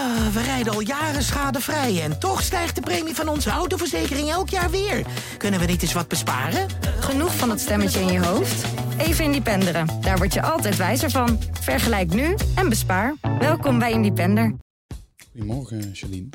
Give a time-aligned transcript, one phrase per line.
[0.00, 4.48] Ah, we rijden al jaren schadevrij en toch stijgt de premie van onze autoverzekering elk
[4.48, 5.06] jaar weer.
[5.38, 6.66] Kunnen we niet eens wat besparen?
[7.00, 8.64] Genoeg van dat stemmetje in je hoofd?
[8.98, 10.00] Even Independeren.
[10.00, 11.38] Daar word je altijd wijzer van.
[11.60, 13.14] Vergelijk nu en bespaar.
[13.38, 14.54] Welkom bij Independer.
[15.32, 16.28] Goedemorgen, Charlene.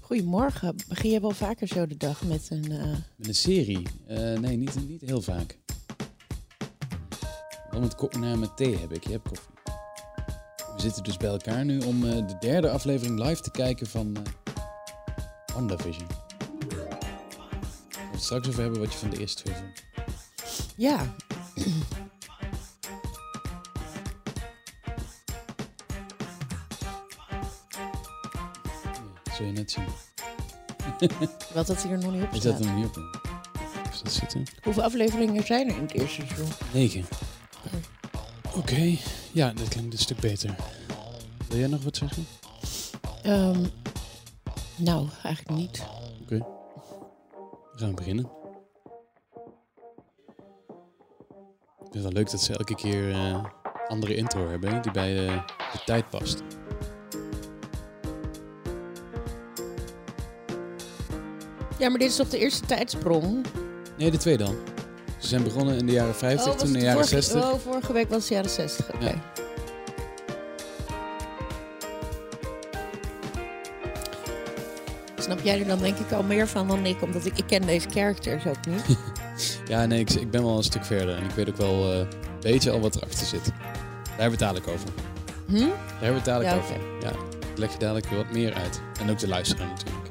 [0.00, 0.76] Goedemorgen.
[0.88, 2.70] Begin je wel vaker zo de dag met een...
[2.72, 2.84] eh,
[3.16, 3.82] Met een serie?
[4.06, 5.58] Eh, nee, niet, niet heel vaak.
[7.70, 9.04] Wel met, ko- nou, met thee heb ik.
[9.04, 9.50] Je hebt koffie.
[10.82, 14.16] We zitten dus bij elkaar nu om eh, de derde aflevering live te kijken van
[14.16, 14.22] eh
[15.54, 16.06] WandaVision.
[16.68, 16.86] We
[17.90, 19.82] gaan het straks over hebben wat je van de eerste twee vond.
[20.76, 21.14] Ja.
[21.56, 21.64] Ja,
[29.36, 29.84] zul je net zien.
[31.54, 32.66] Wat dat hier nog niet op Is dat staat.
[32.66, 33.20] er nog niet op?
[33.92, 34.44] Is dat zitten?
[34.62, 36.48] Hoeveel afleveringen zijn er in het eerste seizoen?
[36.72, 37.04] Negen.
[38.56, 38.96] Oké,
[39.32, 40.54] ja, dat klinkt een stuk beter.
[41.48, 42.26] Wil jij nog wat zeggen?
[43.22, 43.64] Ehm,
[44.76, 45.82] nou, eigenlijk niet.
[46.22, 46.46] Oké.
[47.74, 48.24] Gaan we beginnen.
[51.84, 53.44] Ik vind het wel leuk dat ze elke keer eh
[53.88, 56.42] andere intro hebben, die bij eh, de tijd past.
[61.78, 63.46] Ja, maar dit is op de eerste tijdsprong.
[63.98, 64.71] Nee, de tweede dan.
[65.32, 67.52] Zijn begonnen in de jaren 50, was toen in de jaren vorige, 60.
[67.52, 68.94] Oh, vorige week was het jaren 60.
[68.94, 69.04] Oké.
[69.04, 69.22] Ja.
[75.16, 77.02] Snap jij er dan denk ik al meer van dan ik?
[77.02, 78.84] Omdat ik, ik ken deze characters ook niet.
[79.68, 81.98] Ja, nee, ik, ik ben wel een stuk verder en ik weet ook wel eh,
[81.98, 82.06] een
[82.40, 83.52] beetje al wat erachter zit.
[84.16, 84.88] Daar het dadelijk over.
[85.46, 85.68] Hm?
[86.00, 86.76] Daar dadelijk Ja, over.
[87.00, 87.10] Ja,
[87.52, 88.80] ik leg je dadelijk weer wat meer uit.
[89.00, 90.01] En ook de luisteraar natuurlijk.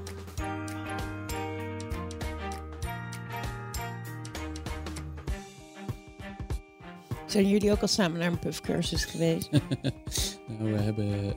[7.31, 9.49] Zijn jullie ook al samen naar een puffcursus geweest?
[10.47, 11.27] nou, we hebben eh,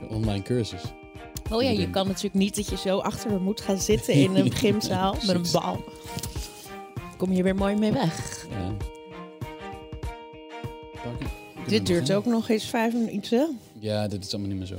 [0.00, 0.82] een online cursus.
[1.50, 4.36] Oh ja, je kan natuurlijk niet dat je zo achter me moet gaan zitten in
[4.36, 5.84] een gymzaal met een bal.
[7.16, 8.46] Kom je weer mooi mee weg.
[8.50, 8.76] Ja.
[11.66, 13.58] Dit duurt ook nog eens vijf minuten.
[13.78, 14.78] Ja, dit is allemaal niet meer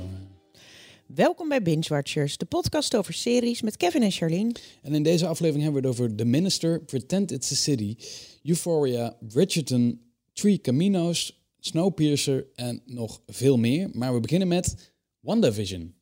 [1.06, 4.52] Welkom bij Binge Watchers, de podcast over series met Kevin en Charlene.
[4.82, 7.96] En in deze aflevering hebben we het over The Minister, Pretend It's a City,
[8.42, 10.00] Euphoria, Bridgerton,
[10.34, 13.90] Three Caminos, Snowpiercer en nog veel meer.
[13.92, 15.80] Maar we beginnen met WandaVision.
[15.80, 15.92] Nou,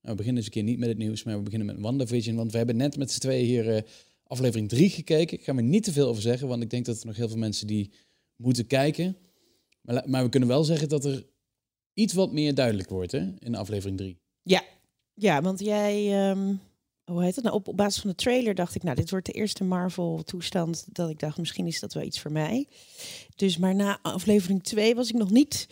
[0.00, 2.36] we beginnen eens een keer niet met het nieuws, maar we beginnen met WandaVision.
[2.36, 3.82] Want we hebben net met z'n tweeën hier eh,
[4.26, 5.38] aflevering 3 gekeken.
[5.38, 7.28] Ik ga er niet te veel over zeggen, want ik denk dat er nog heel
[7.28, 7.90] veel mensen die
[8.36, 9.16] moeten kijken.
[9.80, 11.26] Maar, maar we kunnen wel zeggen dat er
[11.94, 14.18] iets wat meer duidelijk wordt hè, in aflevering 3.
[14.42, 14.62] Ja,
[15.14, 16.54] ja want jij, ehm,
[17.04, 17.56] hoe heet het nou?
[17.56, 21.10] Op, op basis van de trailer dacht ik, nou, dit wordt de eerste Marvel-toestand dat
[21.10, 22.66] ik dacht, misschien is dat wel iets voor mij.
[23.36, 25.66] Dus maar na aflevering 2 was ik nog niet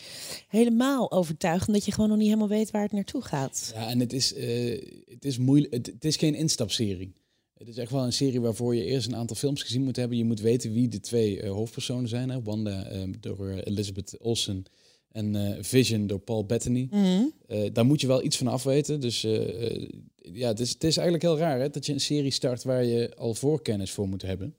[0.48, 3.70] helemaal overtuigd, omdat je gewoon nog niet helemaal weet waar het naartoe gaat.
[3.74, 5.72] Ja, en het is, eh, het is moeilijk.
[5.72, 7.12] Het, is geen instapserie.
[7.60, 10.16] Het is echt wel een serie waarvoor je eerst een aantal films gezien moet hebben.
[10.16, 12.28] Je moet weten wie de twee eh, hoofdpersonen zijn.
[12.28, 12.42] Hè?
[12.42, 14.64] Wanda eh, door eh, Elizabeth Olsen
[15.12, 16.88] en eh, Vision door Paul Bettany.
[16.90, 17.24] Mhm.
[17.46, 19.00] Eh, daar moet je wel iets van afweten.
[19.00, 22.30] Dus eh, ja, het is, het is eigenlijk heel raar hè, dat je een serie
[22.30, 24.54] start waar je al voorkennis voor moet hebben.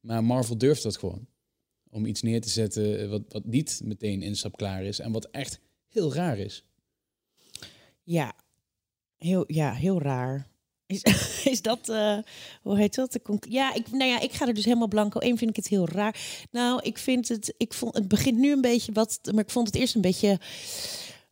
[0.00, 1.26] Maar Marvel durft dat gewoon.
[1.90, 4.98] Om iets neer te zetten wat, wat niet meteen instapklaar is.
[4.98, 6.64] En wat echt heel raar is.
[8.02, 8.34] Ja,
[9.16, 10.49] heel, ja, heel raar.
[11.52, 12.18] Is, dat, eh,
[12.62, 13.12] hoe heet dat?
[13.12, 15.20] De ja, ik, nou ja, ik ga er dus helemaal blanco.
[15.20, 16.20] Eén vind ik het heel raar.
[16.50, 19.66] Nou, ik vind het, ik vond, het begint nu een beetje wat, maar ik vond
[19.66, 20.38] het eerst een beetje,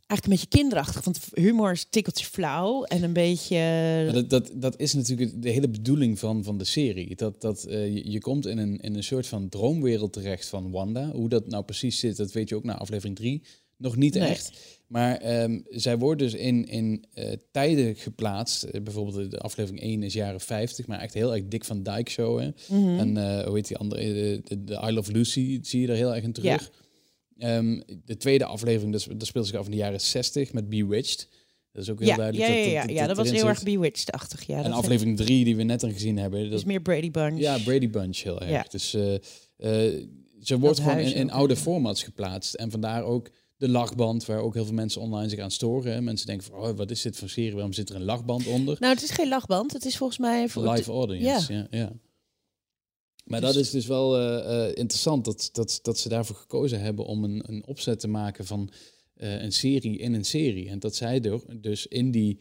[0.07, 1.05] eigenlijk een beetje kinderachtig.
[1.05, 5.69] Want humor is tikkeltje flauw en een beetje, dat, dat, dat is natuurlijk de hele
[5.69, 7.17] bedoeling van, van de serie.
[7.17, 10.71] Dat, dat, eh, je, je komt in een, in een soort van droomwereld terecht van
[10.71, 11.11] Wanda.
[11.11, 13.43] Hoe dat nou precies zit, dat weet je ook na aflevering 3
[13.79, 14.29] nog niet Nee.
[14.29, 14.77] echt.
[14.87, 18.63] Maar ehm, zij worden dus in, in eh, tijden geplaatst.
[18.63, 22.11] Eh, bijvoorbeeld de aflevering 1 is jaren 50, maar echt heel erg dik van Dyke
[22.11, 22.41] show.
[22.41, 22.49] Hè?
[22.69, 22.99] Mhm.
[22.99, 24.03] En eh, hoe heet die andere?
[24.03, 26.71] De, de, de Isle of Lucy zie je er heel erg in terug.
[27.39, 31.29] Ehm, de tweede aflevering, dat, dat speelt zich af in de jaren 60 met Bewitched.
[31.73, 32.51] Dat is ook heel ja, ja, duidelijk.
[32.51, 33.49] ja, dat, ja, dat, ja, dat was heel zit.
[33.49, 34.47] erg bewitched-achtig.
[34.47, 36.41] Ja, en aflevering 3 die we net al gezien hebben.
[36.41, 37.39] is Dat, meer Brady Bunch.
[37.39, 38.51] ja, Brady Bunch heel erg.
[38.51, 38.67] Ja.
[38.71, 38.91] Dus
[40.41, 41.61] ze wordt gewoon in, in oude ja.
[41.61, 42.55] formats geplaatst.
[42.55, 45.93] En vandaar ook de lachband, waar ook heel veel mensen online zich aan storen.
[45.93, 46.01] Hè.
[46.01, 47.53] Mensen denken van, oh, wat is dit voor serie?
[47.53, 48.77] Waarom zit er een lachband onder?
[48.81, 49.73] Nou, het is geen lachband.
[49.73, 50.49] Het is volgens mij...
[50.49, 51.67] Voor live audience, ja.
[51.71, 51.93] ja,
[53.25, 56.81] Maar Dus- dat is dus wel eh, eh, interessant dat, dat, dat ze daarvoor gekozen
[56.81, 58.71] hebben om een, een opzet te maken van
[59.15, 60.69] eh, een serie in een serie.
[60.69, 62.41] En dat zij er dus in die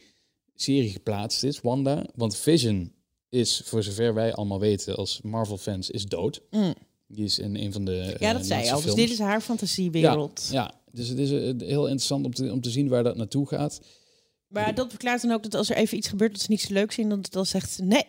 [0.56, 2.06] serie geplaatst is, Wanda.
[2.16, 2.92] Want Vision
[3.30, 6.42] is, voor zover wij allemaal weten als Marvel-fans, is dood.
[6.52, 6.74] Mm.
[7.08, 8.96] Die is in een van de Ja, dat zei je laatste al.
[8.96, 10.50] Dus dit is haar fantasiewereld.
[10.52, 13.18] Ja, ja, dus het is eh, heel interessant om te, om te zien waar dat
[13.18, 13.82] naartoe gaat.
[14.48, 16.74] Maar dat verklaart dan ook dat als er even iets gebeurt dat ze niet zo
[16.74, 18.04] leuk vinden, dan, dan zegt ze nee,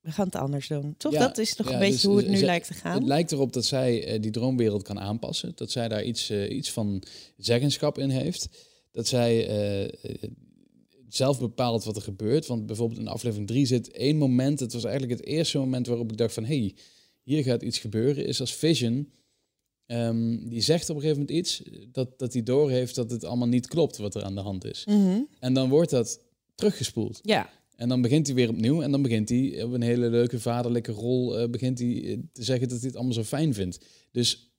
[0.00, 0.94] we gaan het anders doen.
[0.96, 1.12] Toch?
[1.12, 2.94] Ja, dat is toch ja, een beetje dus hoe het nu ze- lijkt te gaan.
[2.94, 5.52] Het lijkt erop dat zij eh, die droomwereld kan aanpassen.
[5.54, 7.02] Dat zij daar iets, eh, iets van
[7.36, 8.48] zeggenschap in heeft.
[8.90, 9.46] Dat zij
[11.08, 12.46] zelf bepaalt wat er gebeurt.
[12.46, 14.60] Want bijvoorbeeld in aflevering 3 zit één moment.
[14.60, 16.44] Het was eigenlijk het eerste moment waarop ik dacht van...
[16.44, 16.74] hey,
[17.22, 18.26] hier gaat iets gebeuren.
[18.26, 19.12] Is als Vision...
[19.86, 21.62] ehm, die zegt op een gegeven moment iets...
[21.92, 24.84] dat, dat hij doorheeft dat het allemaal niet klopt wat er aan de hand is.
[24.86, 25.20] Mhm.
[25.40, 26.20] En dan wordt dat
[26.54, 27.18] teruggespoeld.
[27.22, 30.40] Ja, En dan begint hij weer opnieuw en dan begint hij op een hele leuke
[30.40, 33.78] vaderlijke rol eh, begint hij eh, te zeggen dat hij het allemaal zo fijn vindt.
[34.10, 34.50] Dus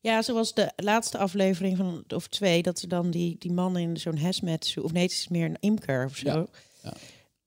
[0.00, 3.96] Ja, zoals de laatste aflevering van, of twee, dat er dan die, die man in
[3.96, 6.28] zo'n hazmat suit, of nee, het is meer een imker of zo.
[6.28, 6.46] Ja,
[6.82, 6.94] ja.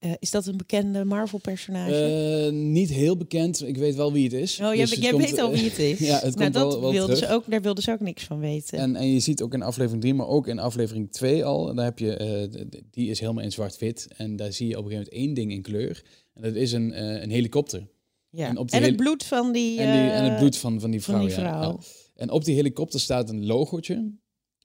[0.06, 2.46] Eh, is dat een bekende Marvel-personage?
[2.46, 3.68] eh, niet heel bekend.
[3.68, 4.60] Ik weet wel wie het is.
[4.60, 6.00] oh, jij, Dus het jij komt, weet al eh, wie het is.
[6.10, 7.30] ja, het nou, dat wel, wel wilden terug.
[7.30, 8.78] ze ook, daar wilden ze ook niks van weten.
[8.78, 11.86] En, en je ziet ook in aflevering 3, maar ook in aflevering 2 al, daar
[11.86, 14.07] heb je, die is helemaal in zwart-wit.
[14.18, 16.04] En daar zie je op een gegeven moment één ding in kleur.
[16.34, 17.88] En dat is een, een helikopter.
[18.30, 18.48] ja.
[18.48, 19.80] en op het bloed van die...
[19.80, 21.16] En, die, en het bloed van, van die vrouw.
[21.16, 21.62] van die vrouw.
[21.62, 21.78] Ja.
[22.16, 24.12] En op die helikopter staat een logootje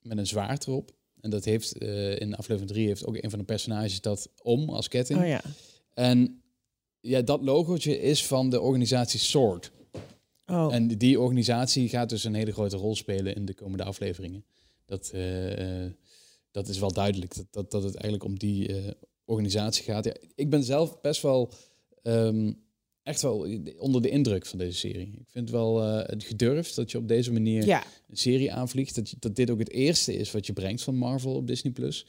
[0.01, 0.91] met een zwaard erop.
[1.21, 4.69] En dat heeft eh, in aflevering 3 heeft ook een van de personages dat om
[4.69, 5.19] als ketting.
[5.19, 5.41] Oh ja.
[5.93, 6.41] En
[6.99, 9.71] ja, dat logootje is van de organisatie SWORD.
[10.45, 10.73] Oh.
[10.73, 14.45] En die organisatie gaat dus een hele grote rol spelen in de komende afleveringen.
[14.85, 15.91] Dat, eh, eh,
[16.51, 18.95] dat is wel duidelijk, dat, dat, dat het eigenlijk om die
[19.25, 20.05] organisatie gaat.
[20.05, 21.51] Ja, ik ben zelf best wel
[22.03, 22.51] ehm,
[23.03, 25.07] echt wel onder de indruk van deze serie.
[25.07, 27.83] Ik vind het wel het gedurfd dat je op deze manier ja.
[28.09, 28.95] een serie aanvliegt.
[28.95, 31.73] Dat, je, dat dit ook het eerste is wat je brengt van Marvel op Disney+.
[31.73, 32.05] Plus.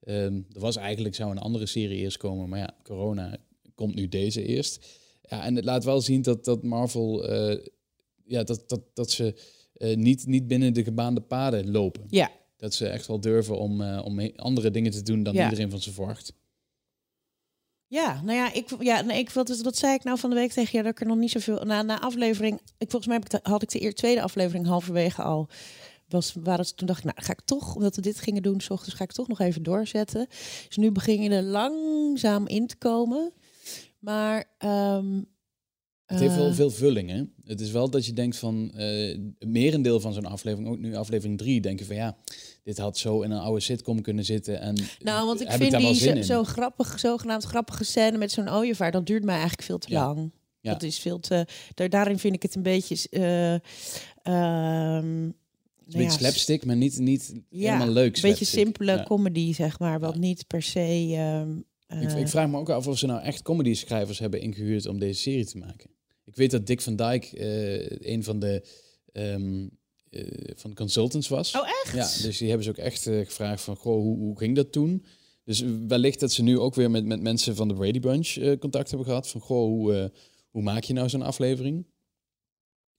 [0.00, 3.36] Ehm, er was eigenlijk, zou een andere serie eerst komen, maar ja, corona
[3.74, 4.86] komt nu deze eerst.
[5.22, 7.66] Ja, en het laat wel zien dat, dat Marvel, eh,
[8.24, 9.34] ja, dat, dat, dat ze
[9.74, 12.04] eh, niet, niet binnen de gebaande paden lopen.
[12.10, 12.30] ja.
[12.56, 15.44] Dat ze echt wel durven om, om andere dingen te doen dan Ja.
[15.44, 16.32] iedereen van ze verwacht.
[17.94, 20.52] Ja, nou ja, ik, ja, nee, ik, wat, wat zei ik nou van de week
[20.52, 20.84] tegen je?
[20.84, 21.64] Dat ik er nog niet zoveel...
[21.64, 22.60] Na, na aflevering...
[22.78, 25.48] Ik, volgens mij heb ik de- had ik de eer, tweede aflevering halverwege al...
[26.08, 28.60] Was, waren het, toen dacht ik, nou ga ik toch, omdat we dit gingen doen,
[28.60, 30.26] s ochtends ga ik toch nog even doorzetten.
[30.66, 33.32] Dus nu begin je er langzaam in te komen.
[33.98, 34.44] Maar...
[34.58, 35.20] ehm,
[36.06, 37.22] Het heeft wel eh, veel vulling, hè?
[37.44, 38.70] Het is wel dat je denkt van...
[38.74, 41.60] het merendeel van zo'n aflevering, ook nu aflevering 3...
[41.60, 42.16] denken van ja,
[42.64, 44.60] dit had zo in een oude sitcom kunnen zitten.
[44.60, 49.06] En Nou, want ik vind die zo, grappig, zogenaamd grappige scène met zo'n ooievaar, dat
[49.06, 50.04] duurt mij eigenlijk veel te Ja.
[50.06, 50.30] lang.
[50.60, 50.72] Ja.
[50.72, 51.46] Dat is veel te.
[51.74, 53.08] Daar, daarin vind ik het een beetje.
[53.10, 53.54] eh
[54.22, 55.34] ehm, een
[56.00, 60.00] beetje slapstick, maar niet, niet ja, helemaal leuk Een beetje simpele comedy, zeg maar.
[60.00, 61.12] Wat niet per se.
[61.16, 61.56] ehm,
[62.02, 64.86] Ik, eh, ik vraag me ook af of ze nou echt comedy schrijvers hebben ingehuurd
[64.86, 65.90] om deze serie te maken.
[66.24, 68.64] Ik weet dat Dick van Dyke eh, een van de,
[69.12, 69.66] ehm, eh,
[70.54, 71.54] van de consultants was.
[71.56, 71.94] Oh, echt?
[71.94, 74.72] Ja, dus die hebben ze ook echt eh, gevraagd van, goh, hoe, hoe ging dat
[74.72, 75.04] toen?
[75.44, 78.58] Dus wellicht dat ze nu ook weer met, met mensen van de Brady Bunch eh,
[78.58, 79.28] contact hebben gehad.
[79.28, 80.04] Van, goh, hoe, eh,
[80.50, 81.86] hoe maak je nou zo'n aflevering?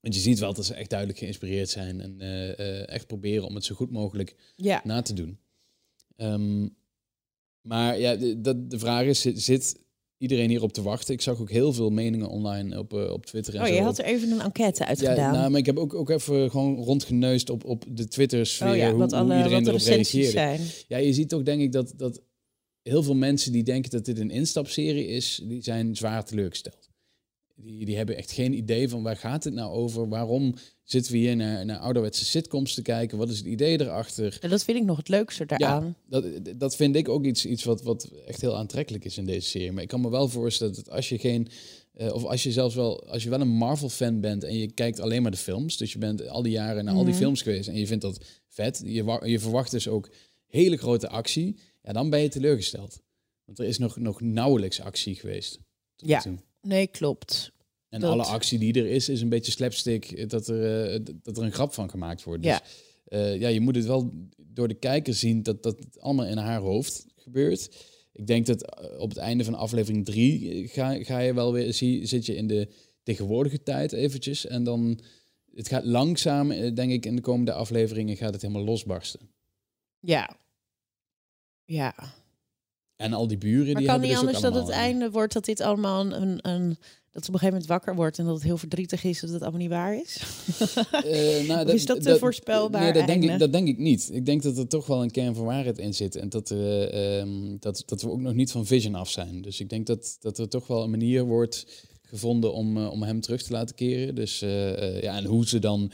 [0.06, 3.48] Want je ziet wel dat ze echt duidelijk geïnspireerd zijn en eh, eh, echt proberen
[3.48, 4.82] om het zo goed mogelijk ja.
[4.84, 5.40] na te doen.
[6.16, 6.68] Ehm,
[7.62, 9.85] maar ja, de, dat, de vraag is, zit, zit
[10.18, 11.14] iedereen hierop te wachten?
[11.14, 13.74] Ik zag ook heel veel meningen online op, eh, op Twitter en Oh, zo.
[13.74, 15.34] je had er even een enquête uit ja, gedaan.
[15.34, 18.62] nou, maar ik heb ook, ook even gewoon rondgeneust op, op de Twitters.
[18.62, 20.30] oh ja, hoe, alle, iedereen erop reageerde.
[20.32, 20.62] zijn.
[20.88, 22.22] Ja, je ziet toch denk ik dat, dat
[22.82, 26.90] heel veel mensen die denken dat dit een instapserie is, die zijn zwaar teleurgesteld.
[27.57, 30.07] Die, die hebben echt geen idee van waar gaat het nou over?
[30.09, 33.18] Waarom zitten we hier naar, naar ouderwetse sitcoms te kijken?
[33.18, 34.38] Wat is het idee erachter?
[34.42, 35.95] En dat vind ik nog het leukste daaraan.
[36.07, 39.47] Dat, dat vind ik ook iets, iets wat, wat echt heel aantrekkelijk is in deze
[39.50, 39.71] serie.
[39.71, 41.47] Maar ik kan me wel voorstellen dat als je geen.
[41.94, 45.00] eh, of als je zelfs wel, als je wel een Marvel-fan bent en je kijkt
[45.00, 45.78] alleen maar de films.
[45.78, 47.21] Dus je bent al die jaren naar al die Mhm.
[47.21, 48.81] films geweest en je vindt dat vet.
[48.85, 50.09] Je, je verwacht dus ook
[50.45, 51.56] hele grote actie.
[51.83, 53.00] Ja, dan ben je teleurgesteld.
[53.45, 55.59] Want er is nog, nog nauwelijks actie geweest.
[55.95, 56.19] tot Ja.
[56.21, 56.38] toe.
[56.66, 57.52] Nee, klopt.
[57.90, 60.30] En Dat- alle actie die er is, is een beetje slapstick.
[60.30, 62.44] Dat er, eh, dat er een grap van gemaakt wordt.
[62.44, 62.60] Ja.
[62.60, 66.38] Dus eh, ja, je moet het wel door de kijker zien dat dat allemaal in
[66.38, 67.86] haar hoofd gebeurt.
[68.12, 71.74] Ik denk dat eh, op het einde van aflevering drie ga, ga je wel weer,
[71.74, 72.68] zie, zit je in de
[73.04, 74.45] tegenwoordige tijd eventjes.
[74.45, 75.00] En dan,
[75.54, 79.30] het gaat langzaam, denk ik, in de komende afleveringen gaat het helemaal losbarsten.
[80.00, 80.38] Ja.
[81.66, 82.14] Ja.
[82.95, 85.11] En al die buren, Maar die kan hebben niet dus anders dat het een- einde
[85.11, 86.78] wordt dat dit allemaal een, een,
[87.11, 89.30] dat ze op een gegeven moment wakker wordt en dat het heel verdrietig is dat
[89.30, 90.18] het allemaal niet waar is?
[90.92, 94.09] Eh, nou, Of is dat te voorspelbaar Nee, dat denk, ik, dat denk ik niet.
[94.14, 96.16] Ik denk dat er toch wel een kern van waarheid in zit.
[96.16, 99.42] En dat, eh, ehm, dat, dat we ook nog niet van Vision af zijn.
[99.42, 101.66] Dus ik denk dat, dat er toch wel een manier wordt
[102.02, 104.16] gevonden om, eh, om hem terug te laten keren.
[104.16, 105.92] Dus ja, en hoe ze dan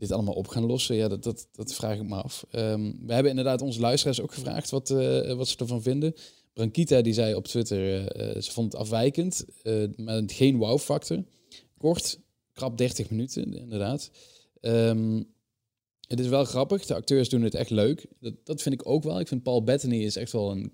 [0.00, 2.44] dit allemaal op gaan lossen, ja, dat, dat, dat vraag ik me af.
[2.50, 6.14] Ehm, we hebben inderdaad onze luisteraars ook gevraagd wat, eh, wat ze ervan vinden.
[6.52, 11.24] Brankita die zei op Twitter, eh, eh, ze vond het afwijkend, eh, maar geen wow-factor.
[11.78, 12.20] Kort,
[12.52, 14.10] krap 30 minuten, inderdaad.
[14.60, 15.22] Ehm,
[16.06, 18.06] het is wel grappig, de acteurs doen het echt leuk.
[18.20, 19.20] Dat, dat vind ik ook wel.
[19.20, 20.72] Ik vind Paul Bettany is echt wel een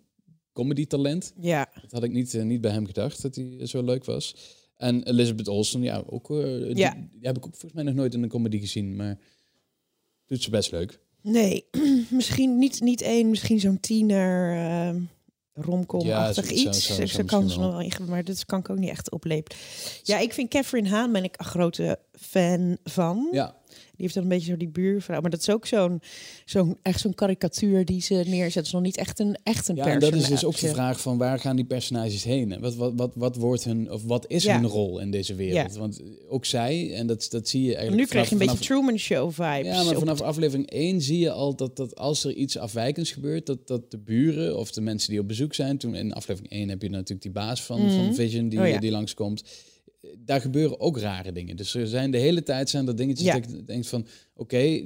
[0.53, 1.33] comedy-talent.
[1.41, 4.35] Ja, Dat had ik niet, niet bij hem gedacht, dat hij zo leuk was.
[4.77, 6.95] En Elizabeth Olsen, ja, ook, eh, die, Ja.
[7.11, 9.19] die heb ik ook volgens mij nog nooit in een comedy gezien, maar
[10.27, 11.01] doet ze best leuk.
[11.23, 11.65] nee,
[12.11, 15.01] misschien niet, niet één, misschien zo'n tiener uh,
[15.53, 16.87] romcom-achtig Ja, iets.
[16.87, 19.11] zo- Zo, zo kan ze nog wel ingeven, maar dat kan ik ook niet echt
[19.11, 19.57] oplepen.
[20.03, 23.29] Ja, ik vind Catherine Haan ben ik een grote fan van.
[23.33, 23.57] Ja,
[24.05, 25.21] heeft dan een beetje zo die buurvrouw.
[25.21, 26.01] Maar dat is ook zo'n,
[26.45, 28.55] zo'n echt zo'n karikatuur die ze neerzet.
[28.55, 31.01] Het is nog niet echt een, echt een ja dat is dus ook de vraag
[31.01, 32.53] van waar gaan die personages heen?
[32.53, 34.55] En Wat, wat, wat, wat wordt hun, of wat is Ja.
[34.61, 35.73] hun rol in deze wereld?
[35.75, 35.79] Ja.
[35.81, 38.75] Want ook zij, en dat, dat zie je Nu eigenlijk krijg je een vanaf- beetje
[38.75, 39.75] Truman Show vibes.
[39.77, 43.47] Ja, maar vanaf aflevering 1 zie je al dat, dat als er iets afwijkends gebeurt,
[43.47, 46.69] dat, dat de buren of de mensen die op bezoek zijn, toen in aflevering 1
[46.69, 47.95] heb je natuurlijk die baas van, Mhm.
[48.05, 48.79] van Vision die, Oh ja.
[48.79, 49.43] die langskomt.
[50.19, 51.57] Daar gebeuren ook rare dingen.
[51.57, 53.33] Dus er zijn de hele tijd zijn er dingetjes Ja.
[53.41, 54.85] dat ik denk van, oké,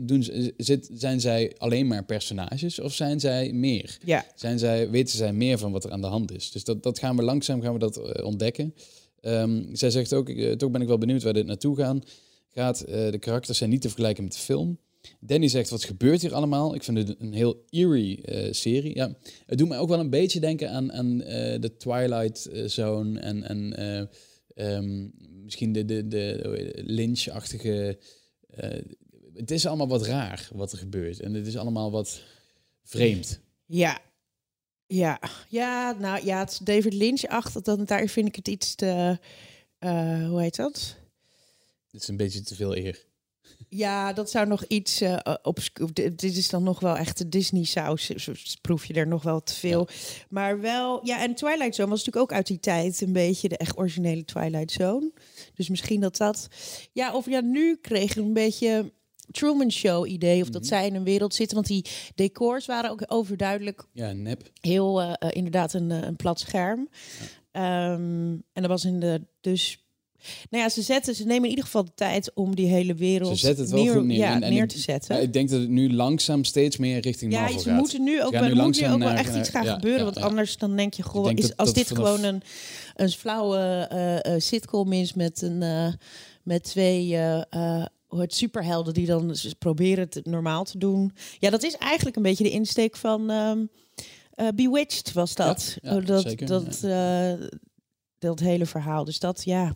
[0.56, 3.98] zit, zijn zij alleen maar personages of zijn zij meer?
[4.04, 6.50] Ja, Zijn zij, weten zij meer van wat er aan de hand is?
[6.50, 8.74] Dus dat, dat gaan we langzaam gaan we dat eh, ontdekken.
[9.20, 12.02] Ehm, zij zegt ook, eh, toch ben ik wel benieuwd waar dit naartoe gaan,
[12.50, 12.80] gaat.
[12.80, 14.78] Eh, de karakters zijn niet te vergelijken met de film.
[15.20, 16.74] Danny zegt, wat gebeurt hier allemaal?
[16.74, 18.94] Ik vind het een heel eerie serie.
[18.94, 21.18] Ja, het doet mij ook wel een beetje denken aan, aan
[21.60, 24.08] de Twilight Zone en, en
[24.54, 25.08] eh, ehm,
[25.44, 27.98] misschien de, de, de Lynch-achtige...
[28.50, 28.80] eh,
[29.34, 31.20] het is allemaal wat raar wat er gebeurt.
[31.20, 32.22] En het is allemaal wat
[32.82, 33.40] vreemd.
[33.66, 34.00] ja.
[34.92, 37.62] Ja, ja, nou ja, het is David Lynch-achtig.
[37.62, 39.18] Dan, daar vind ik het iets te...
[39.78, 40.96] eh, hoe heet dat?
[41.90, 43.04] Het is een beetje te veel eer.
[43.68, 45.58] Ja, dat zou nog iets eh op.
[45.92, 48.12] Dit is dan nog wel echt de Disney-saus.
[48.60, 49.88] Proef je er nog wel te veel.
[50.28, 53.56] Maar wel, ja, en Twilight Zone was natuurlijk ook uit die tijd een beetje de
[53.56, 55.12] echt originele Twilight Zone.
[55.54, 56.48] Dus misschien dat dat.
[56.92, 58.92] Ja, of ja, nu kreeg je een beetje
[59.30, 60.42] Truman Show idee.
[60.42, 61.56] Of dat zij in een wereld zitten.
[61.56, 64.50] Want die decors waren ook overduidelijk Ja, nep.
[64.60, 66.88] heel eh, eh, inderdaad een, eh, een plat scherm.
[67.50, 69.84] Ehm, en dat was in de dus.
[70.50, 73.38] Nou ja, ze zetten, ze nemen in ieder geval de tijd om die hele wereld
[73.38, 74.16] Ze zetten het wel neer, goed neer.
[74.16, 75.14] ja, En- en neer te zetten.
[75.16, 77.78] Ja, ik denk dat het nu langzaam steeds meer richting Ja, Marvel ze gaat.
[77.78, 79.98] moeten nu ook, wel, nu moet nu langzaam ook wel echt iets gaan ja, gebeuren.
[79.98, 80.22] ja, want ja.
[80.24, 82.42] anders dan denk je, goh, is, dat- als dat dit vanaf- gewoon een,
[82.96, 83.58] een flauwe
[83.90, 85.92] eh, eh, sitcom is met, een, eh,
[86.42, 91.12] met twee eh, eh, het superhelden die dan proberen het normaal te doen.
[91.38, 93.58] Ja, dat is eigenlijk een beetje de insteek van ehm,
[94.34, 95.78] eh, Bewitched was dat.
[95.82, 97.32] Ja, ja, dat, zeker, dat, eh,
[98.18, 99.04] dat hele verhaal.
[99.04, 99.74] Dus dat, ja.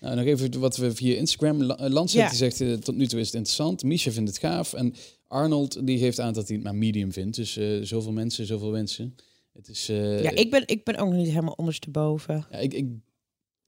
[0.00, 1.70] Nou, nog even wat we via Instagram.
[1.70, 2.28] Eh, Ja.
[2.28, 3.82] die zegt, eh, tot nu toe is het interessant.
[3.82, 4.72] Misha vindt het gaaf.
[4.72, 4.94] En
[5.26, 7.36] Arnold die geeft aan dat hij het maar medium vindt.
[7.36, 9.14] Dus eh, zoveel mensen, zoveel wensen.
[9.52, 9.88] Het is...
[9.88, 12.46] eh, ja, ik ben, ik ben ook nog niet helemaal ondersteboven.
[12.50, 12.86] ja, ik, ik,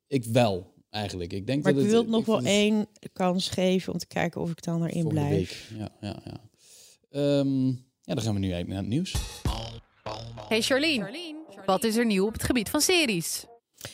[0.06, 1.32] ik wel, eigenlijk.
[1.32, 4.06] Ik denk Maar dat ik wil het nog ik wel één kans geven om te
[4.06, 5.68] kijken of ik dan erin volgende blijf.
[5.70, 5.78] week.
[5.80, 6.40] Ja, ja, ja.
[7.10, 7.66] Ehm,
[8.02, 9.14] ja, dan gaan we nu eigenlijk naar het nieuws.
[10.48, 11.34] Hey Charlene,
[11.66, 13.44] wat is er nieuw op het gebied van series?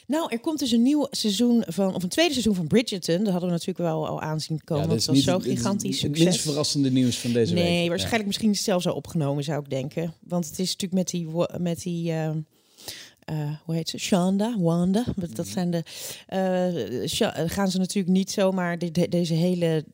[0.07, 3.16] Nou, er komt dus een nieuw seizoen van, of een tweede seizoen van Bridgerton.
[3.19, 4.83] Dat hadden we natuurlijk wel al aanzien komen.
[4.83, 6.43] ja, want het was zo het- het- gigantisch Het minst succes.
[6.43, 7.64] verrassende nieuws van deze week.
[7.64, 7.88] Nee, Ja.
[7.88, 10.14] waarschijnlijk misschien zelfs al opgenomen, zou ik denken.
[10.21, 11.28] Want het is natuurlijk met die,
[11.61, 12.35] met die eh, eh,
[13.64, 13.99] hoe heet ze?
[13.99, 15.05] Shanda, Wanda.
[15.16, 15.83] Dat- Dat zijn de.
[16.26, 19.85] eh, eh, gaan ze natuurlijk niet zomaar de, de- deze hele.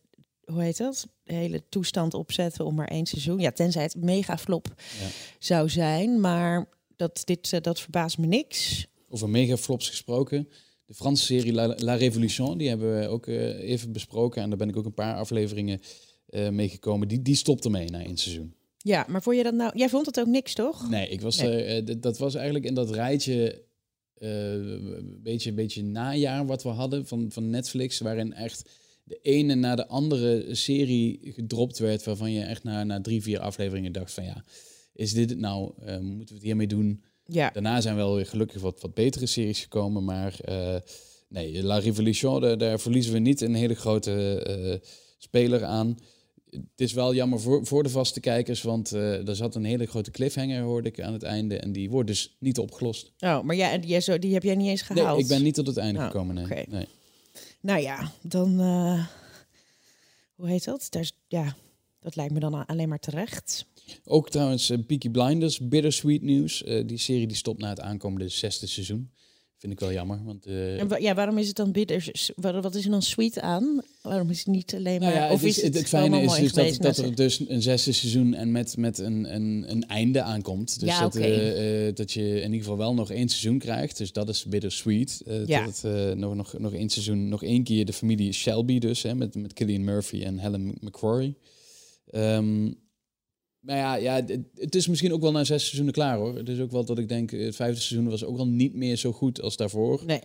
[0.44, 1.06] Hoe heet dat?
[1.25, 3.38] De hele toestand opzetten om maar één seizoen.
[3.40, 5.06] Ja, tenzij het mega flop Ja.
[5.38, 6.20] zou zijn.
[6.20, 8.87] Maar dat, dit, dat verbaast me niks.
[9.14, 10.49] Over megaflops gesproken.
[10.87, 14.42] De Franse serie La, La Révolution, die hebben we ook eh, even besproken.
[14.42, 15.81] En daar ben ik ook een paar afleveringen
[16.26, 17.09] eh meegekomen.
[17.09, 18.54] Die, die stopte mee na één seizoen.
[18.78, 19.78] Ja, maar vond je dat nou...
[19.78, 20.90] Jij vond het ook niks, toch?
[20.90, 21.62] Nee, ik was, Nee.
[21.62, 23.64] eh, dat was eigenlijk in dat rijtje...
[24.14, 27.99] eh, een beetje, beetje najaar wat we hadden van, van Netflix.
[27.99, 28.71] Waarin echt
[29.04, 32.04] de ene na de andere serie gedropt werd.
[32.04, 34.45] Waarvan je echt na, na drie, vier afleveringen dacht van ja...
[34.95, 35.73] Is dit het nou?
[36.00, 37.02] Moeten we het hiermee doen?
[37.32, 37.50] Ja.
[37.50, 40.76] Daarna zijn wel weer gelukkig wat, wat betere series gekomen, maar eh,
[41.28, 45.98] nee, La Révolution, daar, daar verliezen we niet een hele grote eh, speler aan.
[46.50, 49.86] Het is wel jammer voor, voor de vaste kijkers, want eh er zat een hele
[49.86, 53.12] grote cliffhanger, hoorde ik aan het einde, en die wordt dus niet opgelost.
[53.18, 55.16] Oh, maar ja, die, zo, die heb jij niet eens gehaald?
[55.16, 56.44] Nee, ik ben niet tot het einde Oh, gekomen, nee.
[56.44, 56.64] oké.
[56.68, 56.88] nee.
[57.60, 58.60] Nou ja, dan...
[60.34, 60.86] hoe heet dat?
[60.90, 61.56] Daar ja,
[62.00, 63.66] dat lijkt me dan alleen maar terecht.
[64.04, 66.64] Ook trouwens eh, Peaky Blinders, bittersweet nieuws.
[66.64, 69.10] Eh, die serie die stopt na het aankomende zesde seizoen.
[69.58, 70.24] Vind ik wel jammer.
[70.24, 72.10] Want, eh, En wa- ja, waarom is het dan bitter?
[72.36, 73.82] Wat is er dan sweet aan?
[74.02, 75.12] Waarom is het niet alleen maar...
[75.12, 76.96] Nou ja, of het, is is, het, het, het gewoon fijne is dus dat, dat
[77.06, 80.80] er dus een zesde seizoen en met, met een, een, een einde aankomt.
[80.80, 81.12] Dus Ja, dat,
[81.96, 83.98] dat je in ieder geval wel nog één seizoen krijgt.
[83.98, 85.22] Dus dat is bittersweet.
[85.46, 85.64] Ja.
[85.64, 89.02] Dat het nog, nog, nog één seizoen, nog één keer de familie Shelby dus.
[89.02, 91.34] Hè, met, met Killian Murphy en Helen McCrory.
[92.10, 92.70] Ehm,
[93.62, 96.37] maar ja, ja het, is misschien ook wel na zes seizoenen klaar hoor.
[96.37, 98.97] Het is ook wel dat ik denk, het vijfde seizoen was ook al niet meer
[98.97, 100.02] zo goed als daarvoor.
[100.07, 100.21] Nee.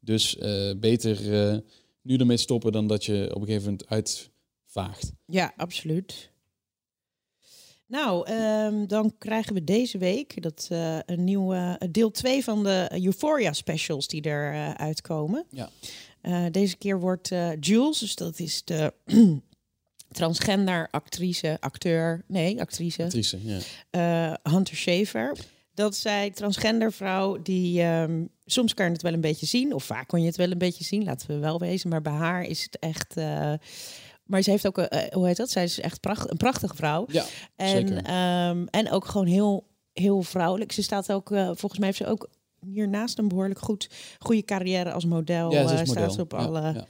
[0.00, 1.58] Dus eh, beter eh,
[2.02, 5.12] nu ermee stoppen dan dat je op een gegeven moment uitvaagt.
[5.26, 6.30] Ja, absoluut.
[7.86, 12.90] Nou, ehm, dan krijgen we deze week dat, eh, een nieuwe deel 2 van de
[13.04, 15.46] Euphoria specials die er eh, uitkomen.
[15.50, 15.70] Ja.
[16.26, 18.92] Eh, deze keer wordt eh, Jules, dus dat is de
[20.16, 23.58] transgender actrice, acteur, nee, actrice, Actrice, ja.
[23.90, 25.36] eh, Hunter Schafer.
[25.74, 29.84] Dat zij transgender vrouw die ehm, soms kan je het wel een beetje zien, of
[29.84, 31.88] vaak kon je het wel een beetje zien, laten we wel wezen.
[31.90, 33.16] Maar bij haar is het echt.
[33.16, 33.52] eh,
[34.24, 35.50] maar ze heeft ook, eh, hoe heet dat?
[35.50, 37.04] Zij is echt pracht, een prachtige vrouw.
[37.08, 37.24] Ja,
[37.56, 38.02] En, zeker.
[38.04, 40.72] ehm, en ook gewoon heel, heel vrouwelijk.
[40.72, 42.28] Ze staat ook, volgens mij heeft ze ook
[42.66, 45.52] hiernaast een behoorlijk goed, goede carrière als model.
[45.52, 45.86] ja, model.
[45.86, 46.60] staat ze op Ja, alle.
[46.60, 46.86] ja.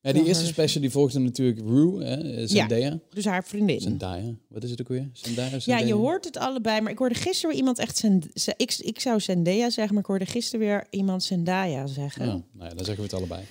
[0.00, 2.98] Ja, die eerste special die volgde natuurlijk Rue, hè, eh, Zendaya.
[3.10, 3.80] Dus haar vriendin.
[3.80, 5.10] Zendaya, wat is het ook weer?
[5.12, 5.86] Zendaya, Ja, Zendaya?
[5.86, 6.80] je hoort het allebei.
[6.80, 7.96] Maar ik hoorde gisteren weer iemand echt...
[7.96, 12.26] Zend, ze- ik, ik zou Zendaya zeggen, maar ik hoorde gisteren weer iemand Zendaya zeggen.
[12.26, 13.42] Ja, nou ja, dan zeggen we het allebei.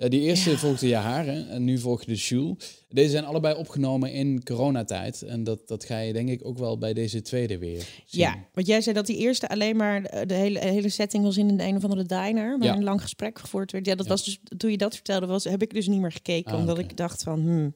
[0.00, 2.84] Ja, die eerste volgde je haar hè, en nu volgde de Jules.
[2.88, 5.22] Deze zijn allebei opgenomen in coronatijd.
[5.22, 8.20] En dat, dat ga je denk ik ook wel bij deze tweede weer zien.
[8.20, 11.36] Ja, want jij zei dat die eerste alleen maar eh, de hele, hele setting was
[11.36, 12.76] in een, een of andere diner, waar Ja.
[12.76, 13.86] een lang gesprek gevoerd werd.
[13.86, 14.10] Ja, dat Ja.
[14.10, 16.78] was dus toen je dat vertelde, was heb ik dus niet meer gekeken, Ah, omdat
[16.78, 17.74] ik dacht van, hmm.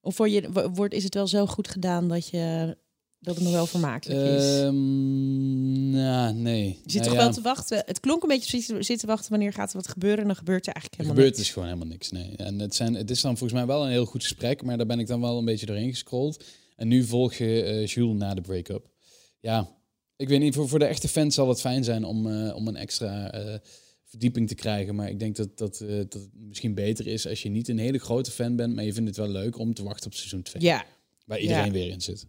[0.00, 2.76] Of voor je wo- wordt is het wel zo goed gedaan dat je
[3.26, 4.60] dat het nog wel vermakelijk is.
[4.60, 6.66] Ehm, nou, nee.
[6.68, 7.82] Je zit Nou toch ja, wel te wachten.
[7.86, 10.66] Het klonk een beetje zitten, zitten wachten wanneer gaat er wat gebeuren en dan gebeurt
[10.66, 11.46] er eigenlijk Er helemaal gebeurt niks.
[11.46, 12.36] dus gewoon helemaal niks, nee.
[12.36, 14.86] En het, zijn, het is dan volgens mij wel een heel goed gesprek, maar daar
[14.86, 16.44] ben ik dan wel een beetje doorheen gescrolld.
[16.76, 18.88] En nu volg je eh, Jules na de break-up.
[19.40, 19.68] Ja,
[20.16, 22.68] ik weet niet, voor, voor de echte fans zal het fijn zijn om, eh, om
[22.68, 23.54] een extra eh,
[24.04, 24.94] verdieping te krijgen.
[24.94, 27.78] Maar ik denk dat, dat, eh, dat het misschien beter is als je niet een
[27.78, 30.42] hele grote fan bent, maar je vindt het wel leuk om te wachten op seizoen
[30.42, 30.62] 2.
[30.62, 30.84] Ja,
[31.26, 31.70] Waar iedereen Ja.
[31.70, 32.26] weer in zit.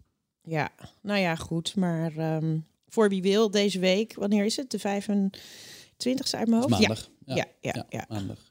[0.48, 0.70] Ja.
[1.02, 1.76] Nou ja, goed.
[1.76, 2.58] Maar ehm,
[2.88, 4.70] voor wie wil, deze week, wanneer is het?
[4.70, 6.68] De 25e uit mijn hoofd?
[6.68, 7.10] maandag.
[7.24, 7.86] Ja, ja, ja.
[7.88, 8.04] ja.
[8.08, 8.46] maandag.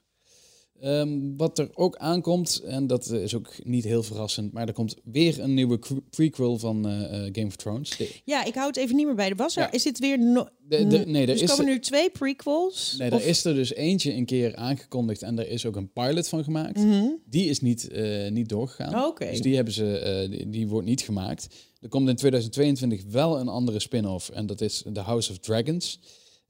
[0.80, 4.72] Ehm, wat er ook aankomt, en dat eh, is ook niet heel verrassend, maar er
[4.74, 5.78] komt weer een nieuwe
[6.10, 7.96] prequel van eh, eh, Game of Thrones.
[7.96, 9.28] De, Ja, ik hou het even niet meer bij.
[9.28, 9.72] Er was er, Ja.
[9.72, 10.18] is dit weer...
[10.18, 12.94] No de, de- nee, er dus is, komen er, nu twee prequels?
[12.98, 15.92] nee, Of- er is er dus eentje een keer aangekondigd en er is ook een
[15.92, 16.76] pilot van gemaakt.
[16.76, 17.06] Mhm.
[17.24, 17.88] Die is niet,
[18.30, 19.04] niet doorgegaan.
[19.06, 19.30] Oké.
[19.30, 21.46] Dus die, hebben ze, die, die wordt niet gemaakt.
[21.80, 26.00] Er komt in 2022 wel een andere spin-off en dat is The House of Dragons.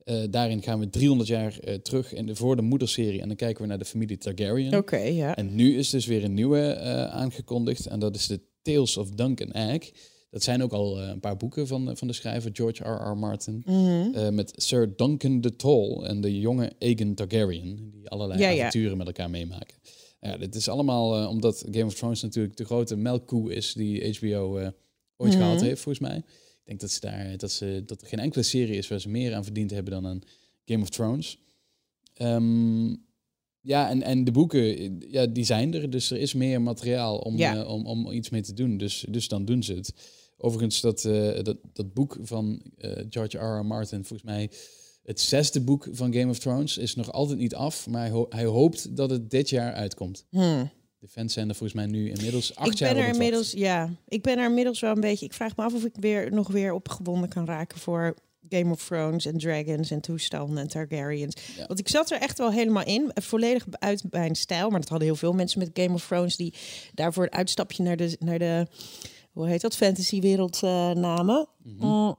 [0.04, 3.36] Eh, daarin gaan we 300 jaar eh, terug in de, voor de moederserie en dan
[3.36, 4.74] kijken we naar de familie Targaryen.
[4.74, 5.36] Oké, ja.
[5.36, 7.86] En nu is dus weer een nieuwe eh, aangekondigd.
[7.86, 9.90] En dat is de Tales of Dunk and Egg.
[10.30, 13.16] Dat zijn ook al een paar boeken van, van de schrijver George R.R.
[13.16, 13.62] Martin.
[14.14, 17.90] Eh, met Sir Duncan de Tall en de jonge Aegon Targaryen.
[17.90, 18.58] Die allerlei Ja, ja.
[18.66, 19.76] avonturen met elkaar meemaken.
[20.20, 24.72] Ja, dit is allemaal omdat Game of Thrones natuurlijk de grote melkkoe is die HBO
[25.18, 25.42] ooit Mhm.
[25.42, 26.16] gehad heeft, volgens mij.
[26.18, 29.08] Ik denk dat, ze daar, dat, ze, dat er geen enkele serie is waar ze
[29.08, 30.22] meer aan verdiend hebben dan een
[30.64, 31.38] Game of Thrones.
[32.14, 32.88] Ehm,
[33.60, 35.90] ja, en, en de boeken, ja, die zijn er.
[35.90, 37.56] Dus er is meer materiaal om, Ja.
[37.56, 38.76] eh, om, om iets mee te doen.
[38.76, 39.94] Dus, dus dan doen ze het.
[40.36, 43.58] Overigens, dat, eh, dat, dat boek van eh, George R.
[43.60, 43.64] R.
[43.66, 44.50] Martin, volgens mij
[45.02, 47.86] het zesde boek van Game of Thrones, is nog altijd niet af.
[47.86, 50.24] Maar hij, ho- hij hoopt dat het dit jaar uitkomt.
[50.30, 50.64] Hm.
[50.98, 53.90] De fans zijn er volgens mij nu inmiddels acht Ik ben er het inmiddels, ja,
[54.08, 55.26] ik ben er inmiddels wel een beetje.
[55.26, 58.14] Ik vraag me af of ik weer nog weer opgewonden kan raken voor
[58.48, 61.34] Game of Thrones en Dragons en toestanden en Targaryens.
[61.56, 61.66] Ja.
[61.66, 64.70] Want ik zat er echt wel helemaal in, volledig uit mijn stijl.
[64.70, 66.54] Maar dat hadden heel veel mensen met Game of Thrones die
[66.94, 68.66] daarvoor een uitstapje naar de, naar de
[69.32, 71.48] hoe heet dat, fantasywereld eh namen.
[71.62, 71.86] Mhm.
[71.86, 72.16] Mm.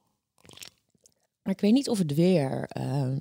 [1.43, 2.65] Maar ik weet niet of het weer.
[2.67, 3.17] ehm,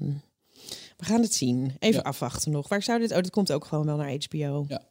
[0.96, 1.72] we gaan het zien.
[1.78, 2.08] Even Ja.
[2.08, 2.68] afwachten nog.
[2.68, 3.10] Waar zou dit?
[3.12, 4.64] Oh, dit komt ook gewoon wel naar HBO.
[4.68, 4.82] Ja.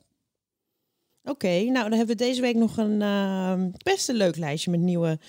[1.29, 4.79] Oké, nou dan hebben we deze week nog een ehm, best een leuk lijstje met
[4.79, 5.19] nieuwe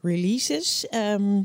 [0.00, 0.86] releases.
[0.88, 1.42] Ehm,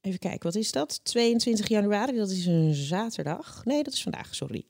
[0.00, 1.00] even kijken, wat is dat?
[1.04, 3.62] 22 januari, dat is een zaterdag.
[3.64, 4.64] Nee, dat is vandaag, sorry.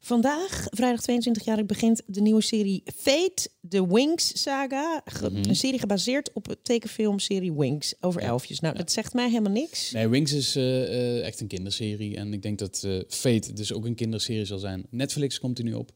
[0.00, 5.02] Vandaag, vrijdag 22 januari, begint de nieuwe serie Fate, The Wings Saga.
[5.22, 5.36] Mhm.
[5.48, 8.26] Een serie gebaseerd op de tekenfilmserie Wings over Ja.
[8.26, 8.60] elfjes.
[8.60, 8.80] Nou, Ja.
[8.80, 9.90] dat zegt mij helemaal niks.
[9.92, 12.16] Nee, Wings is eh, eh, echt een kinderserie.
[12.16, 14.86] En ik denk dat eh, Fate dus ook een kinderserie zal zijn.
[14.90, 15.90] Netflix komt er nu op.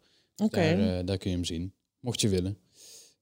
[0.77, 2.59] Daar, eh, daar kun je hem zien, mocht je willen.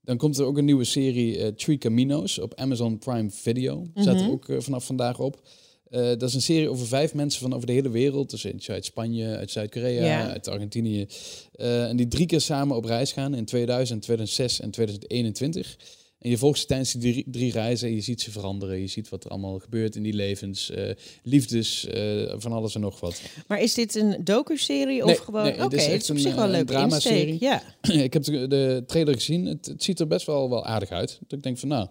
[0.02, 3.86] Dan komt er ook een nieuwe serie, eh Three Caminos, op Amazon Prime Video.
[3.94, 4.30] Staat er Mhm.
[4.30, 5.48] ook eh, vanaf vandaag op.
[5.90, 8.30] Dat is een serie over vijf mensen van over de hele wereld.
[8.30, 10.30] Dus uit Spanje, uit Zuid-Korea, Ja.
[10.30, 11.06] uit Argentinië.
[11.52, 15.76] En die drie keer samen op reis gaan in 2000, 2006 en 2021.
[16.18, 18.80] En je volgt ze tijdens die drie, drie reizen en je ziet ze veranderen.
[18.80, 20.70] Je ziet wat er allemaal gebeurt in die levens.
[20.70, 20.90] eh,
[21.22, 23.20] liefdes, eh, van alles en nog wat.
[23.46, 25.42] Maar is dit een docu-serie of Nee, gewoon...
[25.42, 27.26] nee, Oké, het is het echt is op een, zich wel eh, een leuke dramaserie.
[27.26, 27.40] insteek.
[27.82, 28.02] Ja.
[28.08, 29.44] ik heb de, de trailer gezien.
[29.46, 31.18] Het, het ziet er best wel, wel aardig uit.
[31.20, 31.88] Dat ik denk van nou,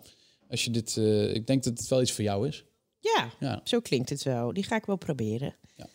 [0.50, 0.96] als je dit...
[1.36, 2.64] ik denk dat het wel iets voor jou is.
[3.00, 3.62] ja, Ja.
[3.64, 4.54] zo klinkt het wel.
[4.54, 5.56] Die ga ik wel proberen.
[5.76, 5.88] Ja.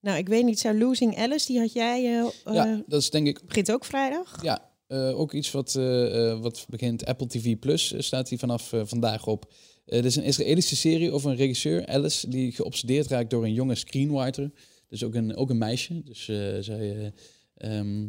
[0.00, 2.02] Nou, ik weet niet, zou Losing Alice, die had jij...
[2.44, 4.42] ja, dat is denk ik begint ook vrijdag?
[4.42, 7.04] Ja, eh, ook iets wat, eh, wat begint.
[7.06, 9.52] Apple TV Plus staat hier vanaf vandaag op.
[9.84, 13.74] Dit is een Israëlische serie over een regisseur, Alice, die geobsedeerd raakt door een jonge
[13.74, 14.50] screenwriter.
[14.88, 16.02] Dus ook een, ook een meisje.
[16.04, 16.24] Dus
[16.60, 17.12] zij.
[17.54, 18.08] eh, ehm,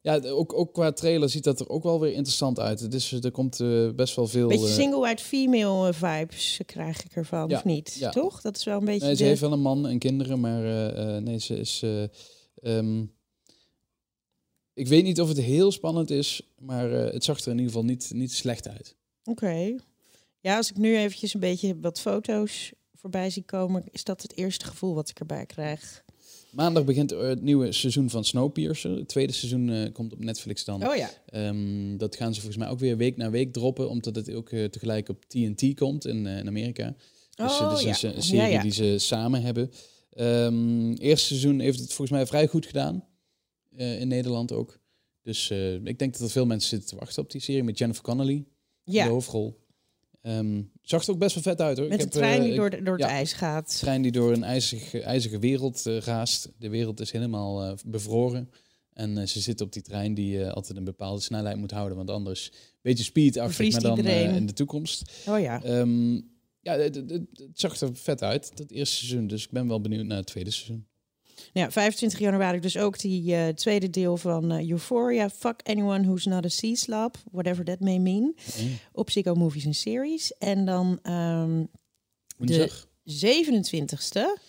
[0.00, 2.80] ja, ook, ook qua trailer ziet dat er ook wel weer interessant uit.
[2.80, 3.56] Het is, er komt
[3.96, 4.48] best wel veel.
[4.48, 7.96] Beetje single white female vibes krijg ik ervan, Ja, of niet?
[7.98, 8.10] ja.
[8.10, 8.40] Toch?
[8.40, 10.62] Dat is wel een beetje Nee, ze de- heeft wel een man en kinderen, maar
[11.22, 11.80] nee, ze is.
[11.82, 12.02] eh,
[12.78, 13.04] ehm,
[14.74, 17.66] ik weet niet of het heel spannend is, maar eh, het zag er in ieder
[17.66, 18.96] geval niet, niet slecht uit.
[19.24, 19.76] Oké.
[20.40, 24.36] Ja, als ik nu eventjes een beetje wat foto's voorbij zie komen, is dat het
[24.36, 26.04] eerste gevoel wat ik erbij krijg.
[26.52, 28.96] Maandag begint er het nieuwe seizoen van Snowpiercer.
[28.96, 30.88] Het tweede seizoen eh, komt op Netflix dan.
[30.88, 31.10] Oh ja.
[31.26, 34.50] Ehm, dat gaan ze volgens mij ook weer week na week droppen, omdat het ook
[34.50, 36.94] eh, tegelijk op TNT komt in, eh, in Amerika.
[37.34, 37.88] Dus Oh, ja.
[38.02, 38.62] een een, serie ja.
[38.62, 39.70] die ze samen hebben.
[40.12, 43.04] Ehm eerste seizoen heeft het volgens mij vrij goed gedaan.
[43.76, 44.80] Eh, in Nederland ook.
[45.22, 47.78] Dus eh, ik denk dat er veel mensen zitten te wachten op die serie met
[47.78, 48.46] Jennifer Connelly in
[48.84, 49.60] de Ja, hoofdrol.
[50.22, 51.88] Ehm, zag er ook best wel vet uit hoor.
[51.88, 53.08] met Ik een heb, trein eh, die ik- door, de- door het ja.
[53.10, 53.78] ijs gaat.
[53.78, 56.48] trein die door een ijzige, ijzige wereld eh, raast.
[56.58, 58.50] De wereld is helemaal eh, bevroren.
[58.92, 61.96] En eh, ze zitten op die trein die eh, altijd een bepaalde snelheid moet houden.
[61.96, 65.12] Want anders een beetje speedachtig, Bevriest maar dan eh, in de toekomst.
[65.28, 65.62] Oh ja.
[65.62, 66.12] Ehm,
[66.60, 69.26] ja, het- het zag er vet uit, dat eerste seizoen.
[69.26, 70.86] Dus ik ben wel benieuwd naar het tweede seizoen.
[71.52, 75.30] Nou, ja, 25 januari dus ook die eh, tweede deel van eh, Euphoria.
[75.30, 78.36] Fuck anyone who's not a sea slob, whatever that may mean.
[78.92, 80.32] Op Ziggo Movies en Series.
[80.38, 81.64] En dan ehm,
[82.36, 82.86] Woensdag?
[83.04, 84.40] 27ste.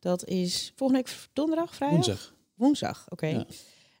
[0.00, 2.06] Dat is volgende week donderdag, vrijdag?
[2.06, 2.34] Woensdag.
[2.54, 3.26] Woensdag, oké.
[3.26, 3.46] Ja.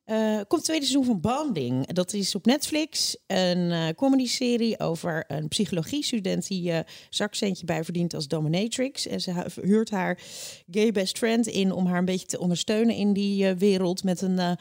[0.04, 1.86] Eh, komt het tweede seizoen van Bonding.
[1.86, 6.78] Dat is op Netflix een eh comedy-serie over een psychologie-student die eh
[7.10, 9.06] zakcentje bij verdient als dominatrix.
[9.06, 10.18] En ze hu- huurt haar
[10.70, 14.56] gay best friend in om haar een beetje te ondersteunen in die wereld met een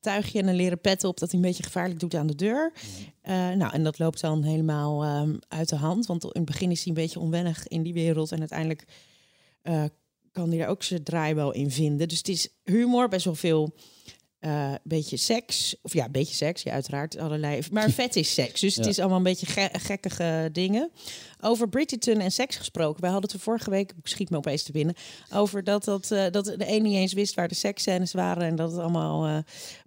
[0.00, 2.72] tuigje en een leren pet op dat hij een beetje gevaarlijk doet aan de deur.
[3.56, 6.78] Nou, en dat loopt dan helemaal ehm, uit de hand, want in het begin is
[6.84, 8.84] hij een beetje onwennig in die wereld en uiteindelijk
[10.32, 12.08] kan hij daar ook zijn draai wel in vinden.
[12.08, 13.74] Dus het is humor, best wel veel
[14.40, 15.76] eh beetje seks.
[15.82, 17.18] Of ja, een beetje seks, ja, uiteraard.
[17.18, 17.62] Allerlei.
[17.72, 18.60] Maar vet is seks.
[18.60, 20.90] Dus het is allemaal een beetje ge gekkige dingen.
[21.40, 23.00] Over Bridgerton en seks gesproken.
[23.00, 24.94] Wij hadden het er vorige week, ik schiet me opeens te binnen,
[25.32, 28.42] over dat, dat, eh, dat de een niet eens wist waar de seksscènes waren.
[28.42, 29.26] En dat het allemaal.
[29.26, 29.38] eh,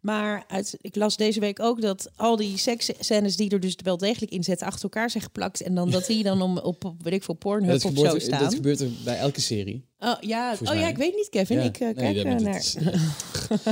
[0.02, 3.98] maar uit, ik las deze week ook dat al die seksscènes die er dus wel
[3.98, 5.62] degelijk in zitten, achter elkaar zijn geplakt.
[5.62, 8.44] En dan dat die dan om, op, weet ik veel, Pornhub of zo staan.
[8.44, 9.86] dat gebeurt er bij elke serie.
[10.04, 11.58] Oh ja, Volgens oh, ja ik weet niet, Kevin.
[11.58, 11.64] Ja.
[11.64, 12.74] Ik eh, Nee, kijk dat naar.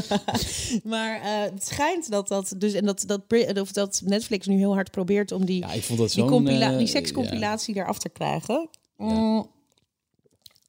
[0.93, 3.21] maar eh, het schijnt dat dat dus en dat dat
[3.61, 6.29] of dat Netflix nu heel hard probeert om die Ja, ik vond dat die, zo'n...
[6.29, 8.69] compila- eh, die sekscompilatie eraf te krijgen.
[8.97, 9.05] Ja.
[9.05, 9.49] Mm.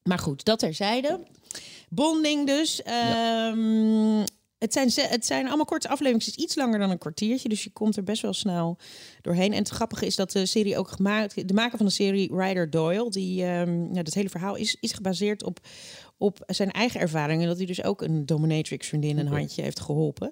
[0.03, 1.19] Maar goed, dat terzijde.
[1.89, 2.81] Bonding dus.
[2.81, 4.23] Ehm,
[4.63, 6.25] het, zijn, het zijn allemaal korte afleveringen.
[6.25, 7.49] Het is iets langer dan een kwartiertje.
[7.49, 8.77] Dus je komt er best wel snel
[9.21, 9.51] doorheen.
[9.51, 11.47] En het grappige is dat de serie ook gemaakt...
[11.47, 13.09] De maker van de serie, Ryder Doyle...
[13.09, 15.59] Die, ehm ja, dat hele verhaal is, is gebaseerd op,
[16.17, 17.47] op zijn eigen ervaringen.
[17.47, 20.31] Dat hij dus ook een dominatrix vriendin een handje heeft geholpen.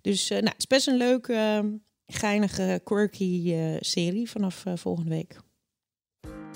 [0.00, 1.70] Dus eh, nou, het is best een leuke, ehm,
[2.06, 5.36] geinige, quirky eh, serie vanaf eh, volgende week.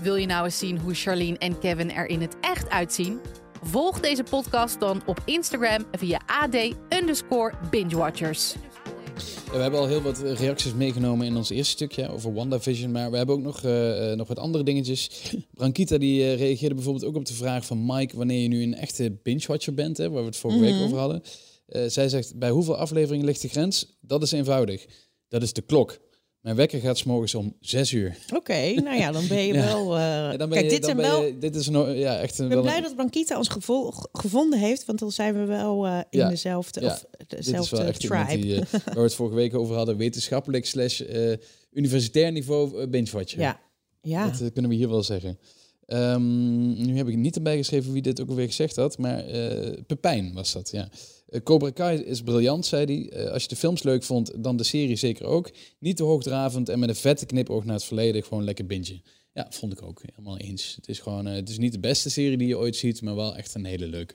[0.03, 3.21] Wil je nou eens zien hoe Charlene en Kevin er in het echt uitzien?
[3.63, 8.55] Volg deze podcast dan op Instagram via AD underscore bingewatchers.
[9.47, 12.91] Ja, we hebben al heel wat reacties meegenomen in ons eerste stukje over WandaVision.
[12.93, 15.11] Maar we hebben ook nog, eh, eh, nog wat andere dingetjes.
[15.55, 18.17] Brankita die eh, reageerde bijvoorbeeld ook op de vraag van Mike...
[18.17, 20.73] wanneer je nu een echte binge-watcher bent, hè, waar we het vorige Mhm.
[20.73, 21.23] week over hadden.
[21.67, 23.97] Eh, zij zegt, bij hoeveel afleveringen ligt de grens?
[24.01, 24.87] Dat is eenvoudig.
[25.29, 25.99] Dat is de klok.
[26.47, 28.17] Mijn wekker gaat 's morgens om 6 uur.
[28.35, 29.65] Oké, nou ja, dan ben je Ja.
[29.67, 29.97] wel...
[29.97, 31.23] eh, Ja, ben kijk, je, dit ben wel...
[31.25, 33.91] je- dit is een, ja, echt een, Ik ben blij een- dat Brankita ons gevo-
[33.91, 36.87] g- gevonden heeft, want dan zijn we wel eh, in Ja, dezelfde, ja.
[36.87, 38.39] of Dit is dezelfde wel tribe.
[38.43, 41.03] die, eh, waar we het vorige week over hadden, wetenschappelijk slash
[41.73, 43.41] universitair niveau uh, binge-watcher.
[43.41, 43.61] ja,
[44.03, 44.29] ja.
[44.29, 45.39] Dat kunnen we hier wel zeggen.
[45.87, 49.25] Ehm, nu heb ik niet erbij geschreven wie dit ook alweer gezegd had, maar
[49.87, 50.89] Pepijn was dat, ja.
[51.27, 53.25] Eh, Cobra Kai is briljant, zei hij.
[53.25, 55.51] Eh, als je de films leuk vond, dan de serie zeker ook.
[55.79, 59.03] Niet te hoogdravend en met een vette knipoog naar het verleden, gewoon lekker bingen.
[59.33, 60.03] Ja, vond ik ook.
[60.03, 60.75] Helemaal eens.
[60.77, 63.15] Het is gewoon, eh, het is niet de beste serie die je ooit ziet, maar
[63.15, 64.15] wel echt een hele leuke.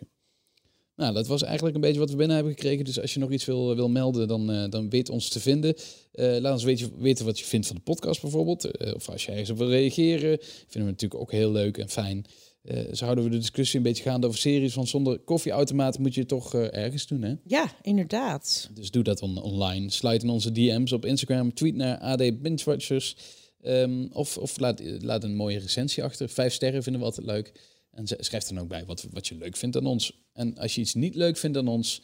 [0.96, 2.86] Nou, dat was eigenlijk een beetje wat we binnen hebben gekregen.
[2.86, 5.76] Dus als je nog iets wil, wil melden, dan, dan weet ons te vinden.
[6.12, 6.64] Laat ons
[6.98, 8.94] weten, wat je vindt van de podcast bijvoorbeeld.
[8.96, 10.38] Of als je ergens op wil reageren.
[10.42, 12.26] Vinden we natuurlijk ook heel leuk en fijn.
[12.62, 14.76] Eh, zo houden we de discussie een beetje gaande over series.
[14.76, 17.36] Want zonder koffieautomaat moet je het toch eh, ergens doen, hè?
[17.44, 18.70] Ja, inderdaad.
[18.74, 19.90] Dus doe dat on online.
[19.90, 21.54] Sluit in onze DM's op Instagram.
[21.54, 23.16] Tweet naar AD Binge-watchers.
[23.62, 26.30] Ehm, of of laat, laat een mooie recensie achter.
[26.30, 27.52] Vijf sterren vinden we altijd leuk.
[27.92, 30.22] En schrijf dan ook bij wat, wat je leuk vindt aan ons.
[30.34, 32.02] En als je iets niet leuk vindt aan ons,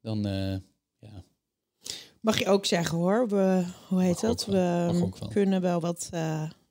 [0.00, 0.56] dan eh,
[0.98, 1.24] ja,
[2.20, 3.28] Mag je ook zeggen hoor.
[3.28, 4.46] We, hoe heet Mag dat?
[4.46, 6.08] We kunnen wel wat,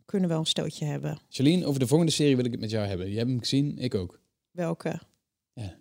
[0.07, 1.19] kunnen wel een stootje hebben.
[1.29, 3.07] Jolien, over de volgende serie wil ik het met jou hebben.
[3.07, 4.19] Jij hebt hem gezien, ik ook.
[4.51, 4.99] Welke?
[5.53, 5.75] Ja.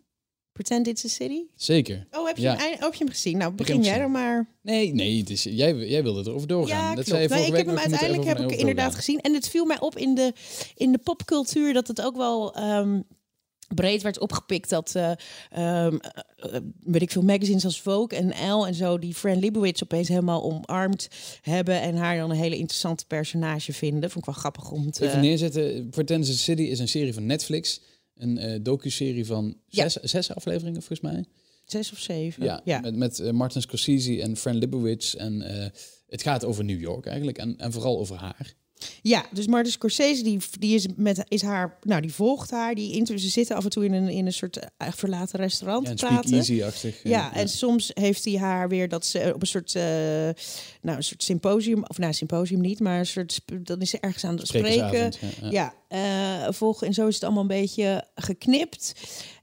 [0.53, 1.41] Pretend It's a City?
[1.55, 2.07] Zeker.
[2.11, 2.57] Oh, heb je, Ja.
[2.57, 3.39] hem, oh, heb je hem gezien?
[3.39, 4.55] Nou, begin jij er maar.
[4.63, 6.79] Nee, nee, het is, jij, jij wilde erover doorgaan.
[6.79, 7.09] Ja, dat klopt.
[7.29, 8.93] zei je ik heb hem je uiteindelijk heb ik inderdaad doorgaan.
[8.93, 9.21] gezien.
[9.21, 10.33] En het viel mij op in de,
[10.75, 13.01] in de popcultuur dat het ook wel ehm,
[13.75, 14.69] breed werd opgepikt.
[14.69, 15.93] Dat, eh,
[16.85, 18.99] weet ik veel, magazines als Vogue en Elle en zo...
[18.99, 21.09] die Fran Lebowitz opeens helemaal omarmd
[21.43, 21.81] hebben...
[21.81, 24.11] en haar dan een hele interessante personage vinden.
[24.11, 25.07] Vond ik wel grappig om te...
[25.07, 25.89] Even neerzetten.
[25.89, 27.81] Pretend City is een serie van Netflix.
[28.15, 29.89] Een eh docu-serie van Ja.
[29.89, 31.25] zes, zes afleveringen, volgens mij.
[31.65, 32.45] Zes of zeven.
[32.45, 32.81] Ja, ja.
[32.81, 35.15] met, met eh, Martin Scorsese en Fran Lebowitz.
[35.15, 35.41] En
[36.07, 37.39] het gaat over New York eigenlijk.
[37.39, 38.55] En, en vooral over haar.
[39.03, 42.93] Ja, dus Martin Scorsese die, die is met is haar, nou die volgt haar, die
[42.93, 45.95] inter, ze zitten af en toe in een, in een soort eh, verlaten restaurant Ja,
[45.95, 46.31] praten.
[47.03, 50.97] eh, Ja, en soms heeft hij haar weer dat ze op een soort, eh, nou,
[50.97, 54.37] een soort symposium, of nou, symposium niet, maar een soort, dan is ze ergens aan
[54.37, 55.13] het spreken.
[55.41, 55.75] Ja, ja.
[55.89, 58.93] Ja, eh, volgen en zo is het allemaal een beetje geknipt.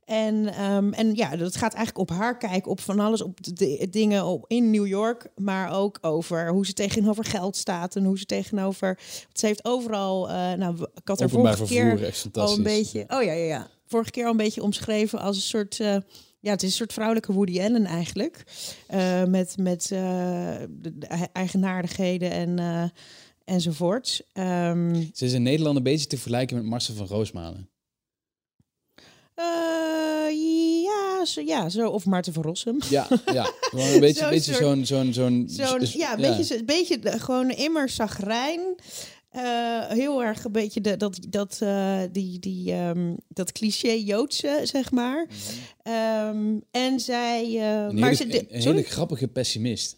[0.05, 3.53] En, ehm, en ja, dat gaat eigenlijk op haar kijken, op van alles, op de,
[3.53, 8.03] de dingen op, in New York, maar ook over hoe ze tegenover geld staat en
[8.05, 8.99] hoe ze tegenover.
[9.33, 12.51] Ze heeft overal, eh, nou, ik had er vorige keer echt fantastisch.
[12.51, 15.41] al een beetje, oh ja, ja, ja, vorige keer al een beetje omschreven als een
[15.41, 15.79] soort.
[15.79, 15.97] eh,
[16.39, 18.43] ja, het is een soort vrouwelijke Woody Allen eigenlijk.
[18.87, 22.91] Eh, met met de, de eigenaardigheden en,
[23.45, 24.21] enzovoort.
[24.33, 27.69] Ehm, Ze is in Nederland een beetje te vergelijken met Marcel van Roosmalen.
[29.35, 31.89] Eh, ja, zo, ja, zo.
[31.89, 32.77] Of Maarten van Rossum.
[32.89, 33.51] Ja, ja.
[33.59, 34.85] Gewoon een beetje, Zo'n beetje zo'n...
[34.85, 38.61] zo'n zo'n Zo'n, ja, een beetje, zo- een beetje de- gewoon immer zagrijn.
[39.29, 44.59] Eh, heel erg een beetje de, dat, dat, eh, die, die, ehm, dat cliché Joodse,
[44.63, 45.27] zeg maar.
[45.83, 47.43] Ehm, en zij...
[47.43, 49.97] eh, Een, maar hele, ze, de- een hele grappige pessimist.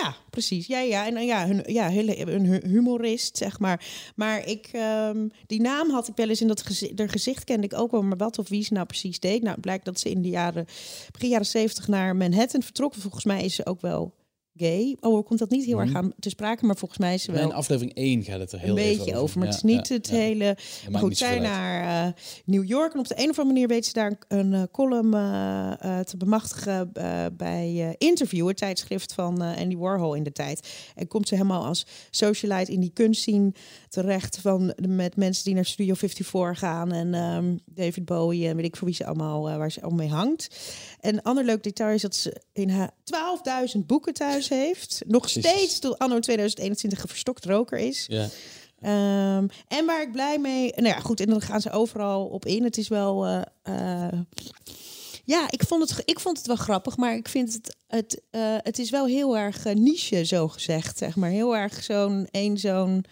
[0.00, 0.66] Ja, precies.
[0.66, 1.06] Ja, ja.
[1.06, 3.84] En eh, ja, hun, ja een hu- humorist, zeg maar.
[4.16, 7.74] Maar ik, ehm, die naam had ik wel eens in dat gezicht, gezicht kende ik
[7.74, 9.40] ook wel, maar wat of wie ze nou precies deed.
[9.40, 10.66] Nou, het blijkt dat ze in de jaren,
[11.12, 12.94] begin jaren zeventig naar Manhattan vertrok.
[12.94, 14.14] Volgens mij is ze ook wel
[14.56, 14.96] gay.
[15.00, 15.96] Oh, komt dat niet heel erg Mhm.
[15.96, 18.58] aan te sprake, maar volgens mij is ze In wel aflevering 1 gaat het er
[18.58, 19.38] heel een even beetje over.
[19.38, 20.14] Maar Ja, het is niet ja, het ja.
[20.14, 20.56] hele.
[20.90, 22.12] Maar goed, zij naar eh,
[22.44, 22.92] New York.
[22.92, 25.98] En op de een of andere manier weet ze daar een, een eh, column eh,
[26.00, 26.92] te bemachtigen
[27.36, 30.68] bij Interview, het tijdschrift van Andy Warhol in de tijd.
[30.94, 33.52] En komt ze helemaal als socialite in die kunstscene
[33.88, 38.64] terecht van met mensen die naar Studio 54 gaan en ehm, David Bowie en weet
[38.64, 40.56] ik voor wie ze allemaal waar ze allemaal mee hangt.
[41.00, 42.90] En een ander leuk detail is dat ze in haar
[43.76, 45.02] 12.000 boeken thuis heeft.
[45.06, 48.04] Nog steeds tot anno 2021 een verstokt roker is.
[48.08, 48.28] Ja.
[48.80, 50.72] Ehm, en waar ik blij mee.
[50.76, 52.64] Nou ja, goed, en dan gaan ze overal op in.
[52.64, 53.26] Het is wel.
[53.26, 53.42] eh,
[54.06, 54.18] eh,
[55.24, 57.76] ja, ik vond, het, ik vond het wel grappig, maar ik vind het.
[57.86, 60.98] Het, eh, het is wel heel erg eh, niche, zo gezegd.
[60.98, 61.30] Zeg maar.
[61.30, 63.04] Heel erg zo'n één zo'n.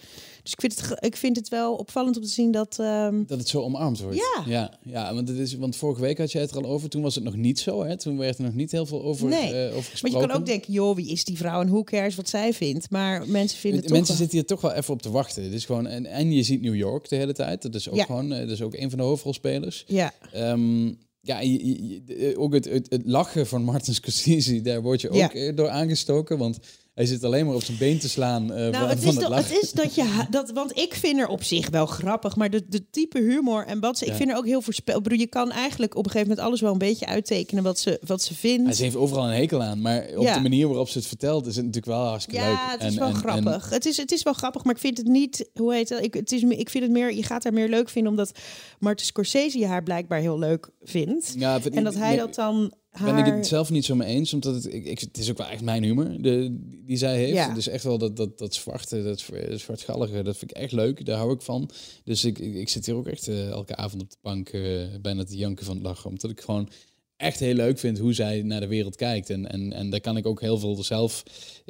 [0.42, 2.76] Dus ik vind, het, ik vind het wel opvallend om te zien dat.
[2.78, 4.16] ehm, Dat het zo omarmd wordt.
[4.16, 4.42] Ja.
[4.46, 6.88] ja, ja want, het is, want vorige week had jij het er al over.
[6.88, 7.82] Toen was het nog niet zo.
[7.84, 7.96] Hè?
[7.96, 9.52] Toen werd er nog niet heel veel over, Nee.
[9.52, 10.20] eh, over maar gesproken.
[10.20, 12.90] je kan ook denken, joh, wie is die vrouw en hoe cares wat zij vindt.
[12.90, 15.42] Maar mensen vinden het Mensen wel- zitten hier toch wel even op te wachten.
[15.42, 17.62] Het is gewoon, en, en je ziet New York de hele tijd.
[17.62, 18.04] Dat is ook Ja.
[18.04, 19.84] gewoon, dat is ook een van de hoofdrolspelers.
[19.86, 24.60] Ja, Ehm, ja, je- je- je- eh, ook het, het, het lachen van Martin Scorsese,
[24.60, 25.32] daar word je ook Ja.
[25.32, 26.38] eh, door aangestoken.
[26.38, 26.58] Want
[27.00, 29.20] hij zit alleen maar op zijn been te slaan eh, Nou, van, het is, het
[29.28, 30.24] dat, is dat je...
[30.30, 33.80] Dat, want ik vind er op zich wel grappig, maar de, de type humor en
[33.80, 34.04] wat ze...
[34.04, 34.16] Ik Ja.
[34.16, 34.96] vind er ook heel voorspel...
[34.96, 37.78] Ik bedoel, je kan eigenlijk op een gegeven moment alles wel een beetje uittekenen wat
[37.78, 38.66] ze, wat ze vindt.
[38.76, 40.34] Hij heeft overal een hekel aan, maar op Ja.
[40.34, 42.50] de manier waarop ze het vertelt is het natuurlijk wel hartstikke leuk.
[42.50, 43.70] ja, het is En- wel en- en- grappig.
[43.70, 45.48] het, is, het is wel grappig, maar ik vind het niet...
[45.54, 46.04] Hoe heet het?
[46.04, 47.14] Ik, het is, ik vind het meer...
[47.14, 48.32] Je gaat haar meer leuk vinden omdat
[48.78, 51.34] Martin Scorsese haar blijkbaar heel leuk vindt.
[51.38, 53.14] ja, vind- En dat hij dat dan haar...
[53.14, 55.38] Ben ik het zelf niet zo mee eens, omdat het, ik, ik, het is ook
[55.38, 57.32] wel echt mijn humor de, die zij heeft.
[57.34, 57.54] Ja.
[57.54, 61.04] Dus echt wel dat, dat, dat zwarte, dat zwa- zwartgallige, dat vind ik echt leuk.
[61.04, 61.70] Daar hou ik van.
[62.04, 64.62] Dus ik, ik, ik zit hier ook echt eh, elke avond op de bank eh,
[65.00, 66.10] bijna te janken van het lachen.
[66.10, 66.68] Omdat ik gewoon
[67.16, 69.30] echt heel leuk vind hoe zij naar de wereld kijkt.
[69.30, 71.22] En, en, en daar kan ik ook heel veel zelf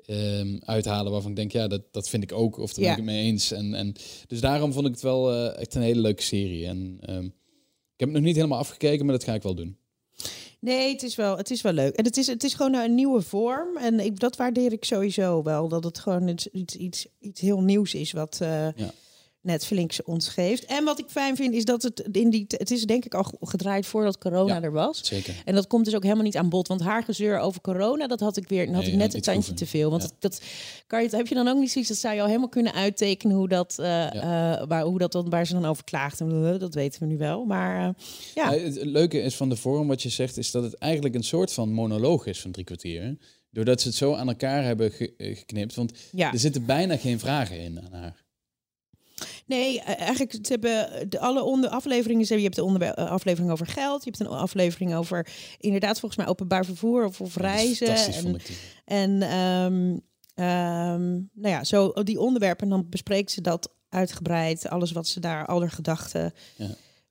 [0.06, 2.59] ehm, uithalen waarvan ik denk, ja, dat, dat vind ik ook.
[2.59, 2.94] Of daar Ja.
[2.94, 3.52] ben ik het mee eens.
[3.52, 3.92] En, en,
[4.26, 6.66] dus daarom vond ik het wel eh, echt een hele leuke serie.
[6.66, 9.76] En ehm, ik heb het nog niet helemaal afgekeken, maar dat ga ik wel doen.
[10.60, 11.94] Nee, het is wel, het is wel leuk.
[11.94, 13.76] En het is, het is gewoon een nieuwe vorm.
[13.76, 15.68] En ik, dat waardeer ik sowieso wel.
[15.68, 18.90] Dat het gewoon iets, iets, iets, heel nieuws is wat eh, Ja.
[19.42, 20.64] Netflix ons geeft.
[20.64, 22.44] En wat ik fijn vind is dat het in die...
[22.48, 24.62] Het is denk ik al gedraaid voordat corona Ja.
[24.62, 25.00] er was.
[25.07, 25.35] Zeker.
[25.44, 26.68] En dat komt dus ook helemaal niet aan bod.
[26.68, 29.55] Want haar gezeur over corona, dat had ik weer had Nee, ik net een tandje
[29.55, 29.90] te veel.
[29.90, 30.09] Want Ja.
[30.09, 30.42] dat, dat
[30.87, 33.37] kan je, heb je dan ook niet zoiets, dat zou je al helemaal kunnen uittekenen
[33.37, 36.20] hoe dat, eh, eh, waar, hoe dat dan, waar ze dan over klaagt.
[36.20, 37.44] En, dat weten we nu wel.
[37.44, 37.94] Maar eh,
[38.35, 41.24] ja, het leuke is van de vorm wat je zegt, is dat het eigenlijk een
[41.24, 43.16] soort van monoloog is van drie kwartier.
[43.50, 45.74] Doordat ze het zo aan elkaar hebben ge- geknipt.
[45.74, 46.33] Want ja.
[46.33, 48.29] er zitten bijna geen vragen in aan haar.
[49.46, 52.26] Nee, eh, eigenlijk ze hebben de, alle onder afleveringen.
[52.37, 54.04] Je hebt de onder, eh, aflevering over geld.
[54.04, 55.26] Je hebt een aflevering over
[55.59, 57.87] inderdaad volgens mij openbaar vervoer of, reizen.
[58.85, 59.96] En ehm,
[60.35, 62.64] ehm, nou ja, zo die onderwerpen.
[62.64, 64.68] En dan bespreekt ze dat uitgebreid.
[64.68, 66.66] Alles wat ze daar, al haar gedachten Ja.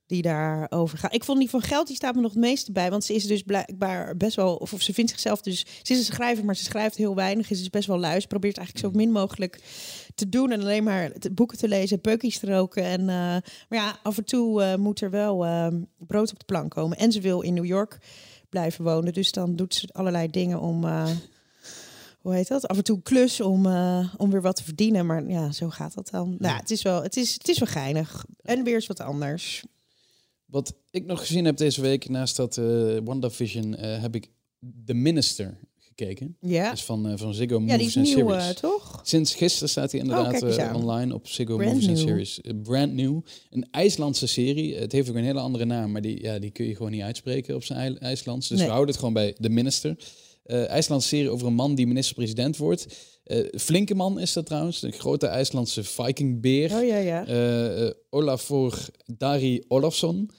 [0.10, 1.12] Die daarover gaan.
[1.12, 2.89] Ik vond die van geld, die staat me nog het meeste bij.
[2.89, 5.98] Want ze is dus blijkbaar best wel, of, of ze vindt zichzelf dus, ze is
[6.00, 7.48] een schrijver, maar ze schrijft heel weinig.
[7.48, 8.19] Ze is best wel lui.
[8.19, 9.60] Ze probeert eigenlijk zo min mogelijk
[10.15, 12.84] te doen en alleen maar te- boeken te lezen, peukjes te roken.
[12.84, 15.67] En, eh, maar ja, af en toe eh, moet er wel eh,
[15.98, 16.98] brood op de plank komen.
[16.98, 17.98] En ze wil in New York
[18.50, 19.13] blijven wonen.
[19.13, 20.84] Dus dan doet ze allerlei dingen om...
[20.86, 21.10] eh,
[22.19, 22.67] hoe heet dat?
[22.67, 23.65] Af en toe een klus om,
[24.17, 25.06] om weer wat te verdienen.
[25.06, 26.36] Maar ja, zo gaat dat dan.
[26.39, 28.26] Nou, het is wel, het is, het is wel geinig.
[28.41, 29.63] En weer eens wat anders.
[30.49, 34.29] Wat ik nog gezien heb deze week, naast dat eh WandaVision, eh heb ik
[34.85, 36.38] The Minister gekeken.
[36.41, 38.47] Ja, Dat is van, eh, van Ziggo ja die Movies nieuw, Series.
[38.47, 39.01] eh, toch?
[39.03, 40.75] Sinds gisteren staat hij inderdaad aan.
[40.75, 41.97] online op Ziggo Brand Movies new.
[41.97, 42.39] Series.
[42.63, 43.19] Brand new.
[43.49, 44.75] Een IJslandse serie.
[44.75, 47.01] Het heeft ook een hele andere naam, maar die, ja, die kun je gewoon niet
[47.01, 48.47] uitspreken op zijn IJ- IJslands.
[48.47, 48.65] Dus Nee.
[48.67, 49.95] we houden het gewoon bij The Minister.
[50.45, 52.88] IJslandse serie over een man die minister-president wordt.
[53.30, 54.82] Eh, flinke man is dat trouwens.
[54.82, 56.76] Een grote IJslandse vikingbeer.
[56.76, 57.26] Oh ja, ja.
[57.28, 58.86] Eh, eh, Olafur
[59.18, 60.30] Dari Olafsson.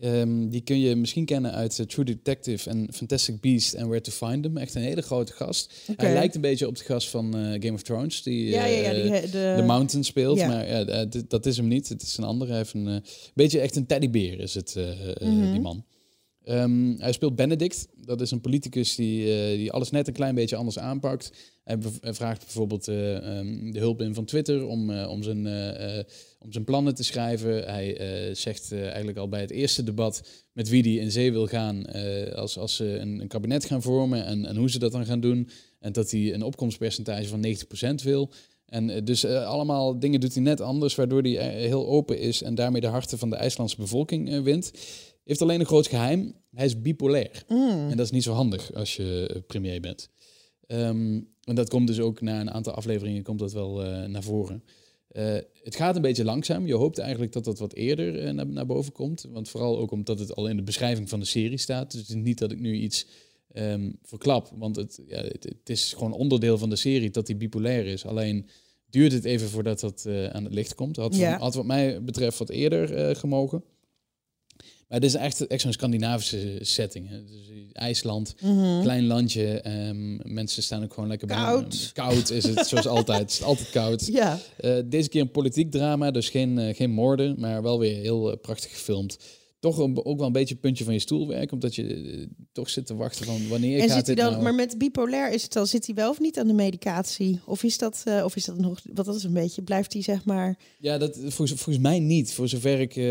[0.00, 4.10] Ehm, die kun je misschien kennen uit True Detective en Fantastic Beast and Where to
[4.26, 4.56] Find Them.
[4.56, 5.72] Echt een hele grote gast.
[5.96, 8.22] Hij lijkt een beetje op de gast van Game of Thrones.
[8.22, 9.02] Die ja, ja, ja.
[9.02, 10.38] Die, he- de, de Mountain speelt.
[10.38, 11.88] Maar ja, dat is hem niet.
[11.88, 12.48] Het is een ander.
[12.48, 14.74] Hij heeft een beetje echt een teddybeer is het,
[15.20, 15.50] Mhm.
[15.52, 15.84] die man.
[16.48, 17.88] Ehm, hij speelt Benedict.
[17.96, 21.32] Dat is een politicus die, eh, die alles net een klein beetje anders aanpakt.
[21.64, 21.78] Hij
[22.14, 25.46] vraagt bijvoorbeeld eh, ehm, de hulp in van Twitter om, eh, om, zijn,
[26.38, 27.64] om zijn plannen te schrijven.
[27.64, 31.86] Hij zegt eigenlijk al bij het eerste debat met wie hij in zee wil gaan
[32.34, 35.20] als, als ze een, een kabinet gaan vormen en, en hoe ze dat dan gaan
[35.20, 35.48] doen.
[35.78, 37.46] En dat hij een opkomstpercentage van
[38.00, 38.30] 90% wil.
[38.66, 42.80] En dus allemaal dingen doet hij net anders, waardoor hij heel open is en daarmee
[42.80, 44.70] de harten van de IJslandse bevolking wint.
[45.28, 46.34] Heeft alleen een groot geheim.
[46.54, 47.44] Hij is bipolair.
[47.48, 47.88] Mm.
[47.90, 50.08] En dat is niet zo handig als je eh, premier bent.
[50.66, 54.22] Ehm, en dat komt dus ook na een aantal afleveringen komt dat wel eh, naar
[54.22, 54.64] voren.
[55.08, 56.66] Eh, het gaat een beetje langzaam.
[56.66, 59.26] Je hoopt eigenlijk dat dat wat eerder naar, naar boven komt.
[59.30, 61.90] Want vooral ook omdat het al in de beschrijving van de serie staat.
[61.90, 63.06] Dus het is niet dat ik nu iets
[63.52, 64.52] ehm, verklap.
[64.56, 68.06] Want het, ja, het, het is gewoon onderdeel van de serie dat hij bipolair is.
[68.06, 68.48] Alleen
[68.90, 70.96] duurt het even voordat dat aan het licht komt.
[70.96, 71.38] Had, Ja.
[71.38, 73.64] had wat mij betreft wat eerder gemogen.
[74.88, 77.08] Maar het is echt, echt zo'n Scandinavische setting.
[77.08, 77.24] Hè.
[77.24, 78.82] Dus IJsland, Mhm.
[78.82, 79.60] klein landje.
[79.60, 81.90] ehm, mensen staan ook gewoon lekker bij- Koud.
[81.94, 83.20] Koud is het, zoals altijd.
[83.20, 84.06] Het is altijd koud.
[84.06, 87.96] Ja, Eh, deze keer een politiek drama, dus geen, eh, geen moorden, maar wel weer
[87.96, 89.18] heel eh, prachtig gefilmd.
[89.60, 92.70] Toch een- ook wel een beetje puntje van je stoel werken, omdat je eh, toch
[92.70, 94.42] zit te wachten van wanneer en gaat zit hij dan, nou...
[94.42, 97.40] maar met bipolair is het al, zit hij wel of niet aan de medicatie?
[97.46, 100.02] Of is dat, eh, of is dat nog, wat dat is een beetje, blijft hij
[100.02, 103.04] zeg maar, Ja, dat, volgens, volgens mij niet, voor zover ik eh,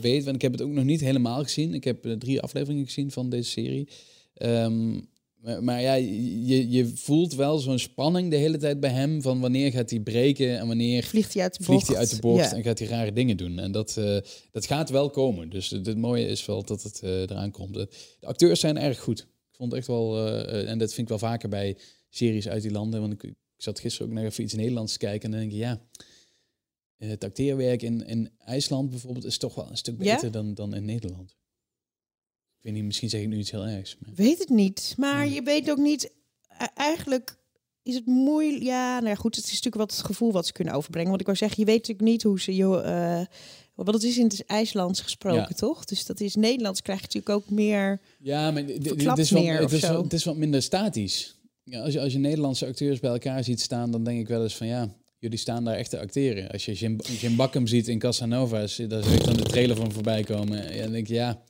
[0.00, 0.24] weet.
[0.24, 1.74] Want ik heb het ook nog niet helemaal gezien.
[1.74, 3.88] Ik heb drie afleveringen gezien van deze serie.
[4.34, 5.00] Ehm,
[5.38, 9.22] maar, maar ja, je, je voelt wel zo'n spanning de hele tijd bij hem...
[9.22, 11.94] van wanneer gaat hij breken en wanneer vliegt hij uit de bocht?
[11.94, 12.56] uit de bocht Ja.
[12.56, 13.58] en gaat hij rare dingen doen.
[13.58, 14.18] En dat, eh,
[14.50, 15.50] dat gaat wel komen.
[15.50, 17.74] Dus het, het mooie is wel dat het eh, eraan komt.
[17.74, 17.88] De,
[18.20, 19.20] acteurs zijn erg goed.
[19.20, 22.70] Ik vond echt wel, eh, en dat vind ik wel vaker bij series uit die
[22.70, 23.00] landen.
[23.00, 25.52] Want ik, ik zat gisteren ook naar even iets Nederlands te kijken en dan denk
[25.52, 25.80] je, ja,
[26.96, 30.14] het acteerwerk in, in IJsland bijvoorbeeld is toch wel een stuk Ja?
[30.14, 31.36] beter dan, dan in Nederland.
[32.58, 33.96] Ik weet niet, misschien zeg ik nu iets heel ergs.
[34.00, 34.14] Maar...
[34.14, 34.94] Weet het niet.
[34.96, 36.04] Maar je weet ook niet.
[36.58, 37.36] e- Eigenlijk
[37.82, 38.62] is het moeilijk.
[38.62, 39.36] Ja, nou ja, goed.
[39.36, 41.08] Het is natuurlijk wat het gevoel wat ze kunnen overbrengen.
[41.08, 42.54] Want ik wou zeggen, je weet natuurlijk niet hoe ze.
[42.54, 43.20] Je, eh
[43.84, 45.54] want het is in het IJslands gesproken, Ja.
[45.54, 45.84] toch?
[45.84, 48.00] Dus dat is Nederlands krijg je natuurlijk ook meer.
[48.18, 51.36] Ja, maar Verklapt is, wat, meer het, is wat, het is wat minder statisch.
[51.64, 54.42] Ja, als, je, als je Nederlandse acteurs bij elkaar ziet staan, dan denk ik wel
[54.42, 56.50] eens van ja, jullie staan daar echt te acteren.
[56.50, 59.92] Als je Jim, Jim Bakken ziet in Casanova's, daar zie ik dan de trailer van
[59.92, 60.70] voorbij komen.
[60.70, 61.42] En dan denk je, ja,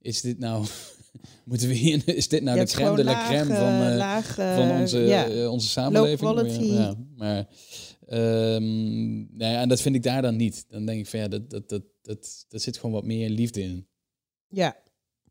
[0.00, 0.66] is dit nou
[1.44, 4.98] Moeten we hier, is dit nou de crème de la crème van, laag, van onze,
[4.98, 5.48] ja.
[5.48, 6.18] onze samenleving?
[6.18, 6.72] quality.
[6.72, 7.48] Maar, ja, maar
[8.06, 10.64] ehm, nou ja, en dat vind ik daar dan niet.
[10.68, 13.60] Dan denk ik van ja, dat, dat, dat, dat, dat zit gewoon wat meer liefde
[13.60, 13.86] in.
[14.48, 14.76] ja.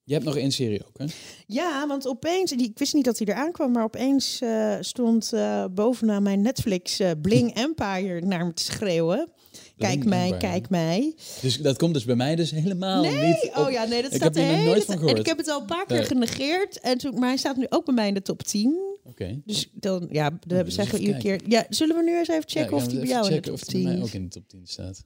[0.03, 1.05] Je hebt nog één serie ook, hè?
[1.45, 4.41] Ja, want opeens, die, ik wist niet dat hij eraan kwam, maar opeens
[4.79, 5.33] stond
[5.71, 9.31] bovenaan mijn Netflix Bling Empire naar me te schreeuwen.
[9.79, 11.15] Kijk mij, kijk mij.
[11.41, 13.57] Dus dat komt dus bij mij dus helemaal Nee, niet op.
[13.65, 15.17] oh ja, nee, dat Ik staat hele nooit van tijd- En gehoord.
[15.19, 17.85] ik heb het al een paar keer genegeerd, en toen, maar hij staat nu ook
[17.85, 18.97] bij mij in de top 10.
[19.03, 19.41] Oké.
[19.45, 21.49] Dus dan, ja, dan dus zeggen we even iedere keer.
[21.49, 23.53] Ja, zullen we nu eens even Ja, checken of die bij jou in de top
[23.53, 24.07] of die bij 10 mij is?
[24.07, 25.03] ook in de top 10 staat.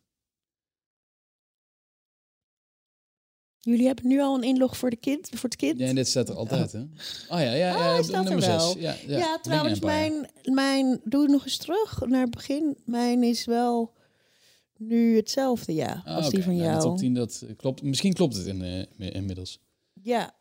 [3.59, 5.80] Jullie hebben nu al een inlog voor, de kind, voor het kind?
[5.80, 6.80] Ja, en dit staat er altijd, hè?
[6.80, 6.88] Oh
[7.30, 8.71] ja, ja, ja, Oh, hij op staat er nummer wel.
[8.71, 8.82] 6.
[8.82, 11.01] Ja, ja, Ja, trouwens, mijn, mijn.
[11.03, 12.78] Doe het nog eens terug naar het begin.
[12.86, 13.93] Mijn is wel
[14.88, 16.78] nu hetzelfde, ja, Ah, als die van Nou, jou.
[16.78, 17.82] De top 10, dat klopt.
[17.84, 19.60] Misschien klopt het in, eh, inmiddels.
[20.02, 20.34] Ja.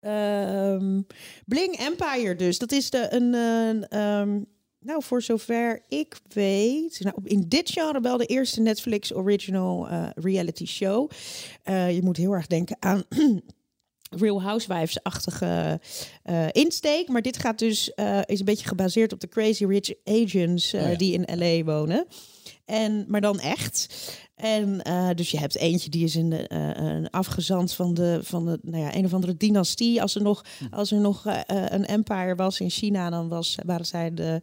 [0.00, 1.00] Ehm,
[1.46, 2.58] Bling Empire dus.
[2.58, 3.34] Dat is de, een...
[3.34, 4.40] eh, ehm,
[4.80, 7.00] nou, voor zover ik weet...
[7.00, 11.10] Nou, in dit genre wel de eerste Netflix original eh, reality show.
[11.62, 13.02] Eh, je moet heel erg denken aan...
[14.10, 15.80] Real Housewives-achtige
[16.52, 17.08] insteek.
[17.08, 17.88] Maar dit gaat dus,
[18.24, 20.94] is een beetje gebaseerd op de Crazy Rich eh, Oh ja.
[20.96, 22.06] die in LA wonen.
[22.66, 23.88] En, maar dan echt.
[24.34, 28.44] En eh, dus je hebt eentje die is een, eh, een afgezant van de, van
[28.46, 30.02] de nou ja, een of andere dynastie.
[30.02, 33.86] Als er nog, als er nog eh, een empire was in China, dan was, waren
[33.86, 34.42] zij de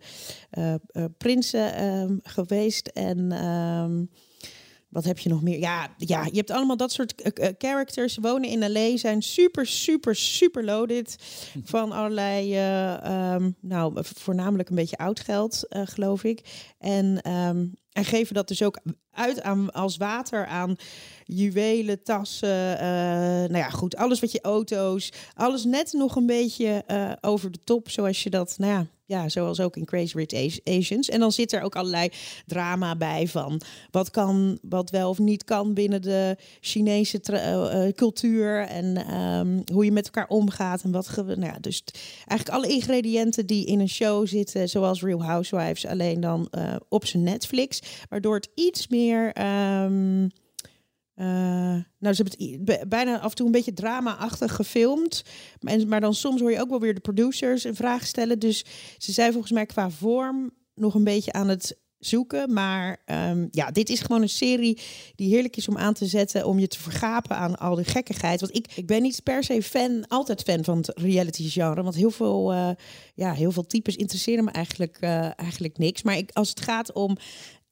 [1.17, 2.87] prinsen ehm, geweest.
[2.87, 4.05] En ehm,
[4.89, 5.59] wat heb je nog meer?
[5.59, 7.13] Ja, ja, je hebt allemaal dat soort
[7.57, 8.17] characters.
[8.17, 11.15] Wonen in LA, zijn super, super, super loaded.
[11.63, 16.69] Van allerlei, eh, ehm, nou, voornamelijk een beetje oud geld, geloof ik.
[16.77, 17.21] En,
[17.93, 18.79] en geven dat dus ook
[19.11, 20.75] uit aan, als water aan
[21.23, 22.79] juwelen, tassen.
[22.79, 22.87] eh,
[23.49, 25.11] nou ja, goed, alles wat je auto's.
[25.33, 29.29] Alles net nog een beetje eh, over de top, zoals je dat, nou ja, ja,
[29.29, 31.09] zoals ook in Crazy Rich Asi- Asians.
[31.09, 32.09] En dan zit er ook allerlei
[32.45, 33.61] drama bij van
[33.91, 39.61] wat kan, wat wel of niet kan binnen de Chinese eh, eh, cultuur en ehm,
[39.73, 41.11] hoe je met elkaar omgaat en wat.
[41.15, 41.83] Nou ja, dus
[42.27, 47.05] eigenlijk alle ingrediënten die in een show zitten, zoals Real Housewives, alleen dan eh, op
[47.05, 49.31] zijn Netflix, waardoor het iets meer.
[49.33, 50.27] ehm,
[51.15, 51.25] eh,
[51.99, 55.23] nou, ze hebben het bijna af en toe een beetje drama-achtig gefilmd.
[55.87, 58.39] Maar, dan soms hoor je ook wel weer de producers een vraag stellen.
[58.39, 58.65] Dus
[58.97, 62.53] ze zijn volgens mij qua vorm nog een beetje aan het zoeken.
[62.53, 64.81] Maar ehm, ja, dit is gewoon een serie
[65.15, 66.45] die heerlijk is om aan te zetten.
[66.45, 68.39] Om je te vergapen aan al die gekkigheid.
[68.39, 71.83] Want ik, ik ben niet per se fan, altijd fan van het reality genre.
[71.83, 72.69] Want heel veel, eh,
[73.15, 76.03] ja, heel veel types interesseren me eigenlijk, eh, eigenlijk niks.
[76.03, 77.17] Maar ik, als het gaat om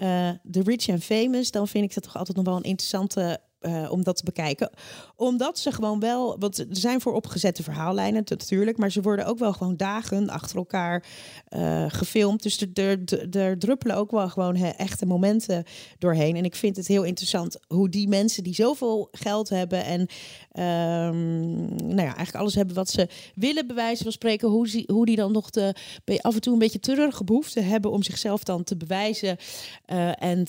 [0.01, 3.39] eh The Rich and Famous, dan vind ik dat toch altijd nog wel een interessante
[3.61, 4.69] eh, om dat te bekijken.
[5.15, 9.39] Omdat ze gewoon wel, want er zijn voor opgezette verhaallijnen natuurlijk, maar ze worden ook
[9.39, 11.03] wel gewoon dagen achter elkaar
[11.47, 12.43] eh, gefilmd.
[12.43, 12.99] Dus er,
[13.31, 15.63] er, druppelen ook wel gewoon echte momenten
[15.97, 16.35] doorheen.
[16.35, 20.07] En ik vind het heel interessant hoe die mensen die zoveel geld hebben en
[20.51, 25.05] ehm, nou ja, eigenlijk alles hebben wat ze willen, bij wijze van spreken, hoe, hoe
[25.05, 25.75] die dan nog de,
[26.21, 29.37] af en toe een beetje treurige behoefte hebben om zichzelf dan te bewijzen.
[29.85, 30.45] eh, en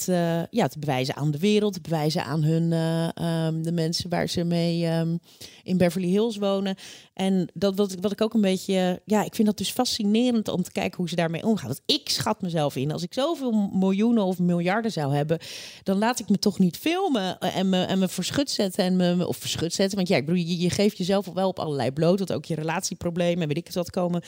[0.50, 2.72] ja, te bewijzen aan de wereld, te bewijzen aan hun,
[3.14, 5.16] eh, ehm, de mensen waar ze mee ehm,
[5.62, 6.74] in Beverly Hills wonen.
[7.14, 10.48] En dat wat, ik- wat ik ook een beetje, ja, ik vind dat dus fascinerend
[10.48, 11.66] om te kijken hoe ze daarmee omgaan.
[11.66, 15.38] Want ik schat mezelf in, als ik zoveel miljoenen of miljarden zou hebben,
[15.82, 18.84] dan laat ik me toch niet filmen eh, en me, en me verschut zetten.
[18.84, 21.58] En me, of verschut zetten, want ja, ik bedoel, je, je geeft jezelf wel op
[21.58, 24.22] allerlei bloot, want ook je relatieproblemen en weet ik het wat komen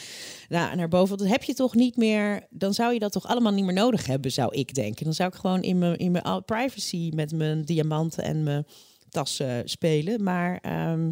[0.48, 1.18] nou, naar boven.
[1.18, 4.06] Dat heb je toch niet meer, dan zou je dat toch allemaal niet meer nodig
[4.06, 5.04] hebben, zou ik denken.
[5.04, 8.63] Dan zou ik gewoon in mijn, in mijn privacy met mijn diamanten en mijn
[9.14, 10.22] tassen spelen.
[10.22, 11.10] Maar ehm,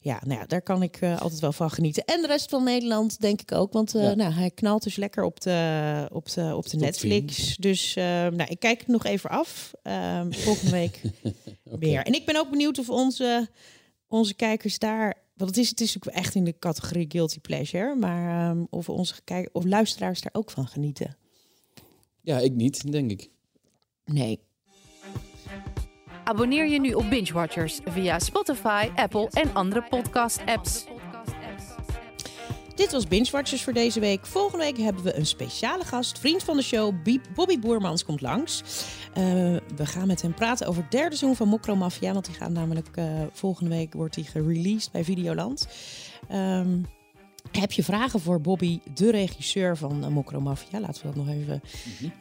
[0.00, 2.04] ja, nou ja, daar kan ik eh, altijd wel van genieten.
[2.04, 3.72] En de rest van Nederland denk ik ook.
[3.72, 4.14] Want eh, Ja.
[4.14, 7.56] nou, hij knalt dus lekker op de, op de, op de Top Netflix.
[7.56, 9.72] Dus eh, nou, ik kijk het nog even af.
[9.82, 11.00] Ehm, volgende week
[11.78, 12.02] meer.
[12.04, 13.48] En ik ben ook benieuwd of onze,
[14.06, 15.20] onze kijkers daar...
[15.36, 17.94] Want het is, het is ook echt in de categorie guilty pleasure.
[17.96, 21.16] Maar ehm, of onze kijk, of luisteraars daar ook van genieten.
[22.20, 23.30] Ja, ik niet, denk ik.
[24.04, 24.40] Nee.
[26.32, 30.84] Abonneer je nu op Binge Watchers via Spotify, Apple en andere podcast-apps.
[32.74, 34.26] Dit was Binge Watchers voor deze week.
[34.26, 36.18] Volgende week hebben we een speciale gast.
[36.18, 36.94] Vriend van de show,
[37.34, 38.62] Bobby Boermans, komt langs.
[39.14, 39.22] Eh,
[39.76, 42.12] we gaan met hem praten over het derde seizoen van Mokro Mafia.
[42.12, 45.68] Want die gaat namelijk eh, volgende week wordt die gereleased bij Videoland.
[46.28, 46.78] Ehm,
[47.50, 50.80] Heb je vragen voor Bobby, de regisseur van Mokro Mafia?
[50.80, 51.62] Laten we dat nog even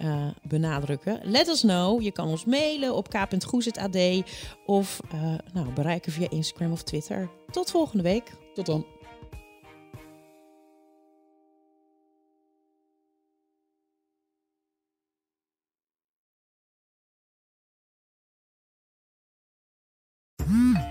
[0.01, 1.19] uh, benadrukken.
[1.23, 2.01] Let us know.
[2.01, 3.97] Je kan ons mailen op k.goes.ad
[4.65, 7.29] of uh, nou, bereiken via Instagram of Twitter.
[7.51, 8.31] Tot volgende week.
[8.53, 8.85] Tot dan.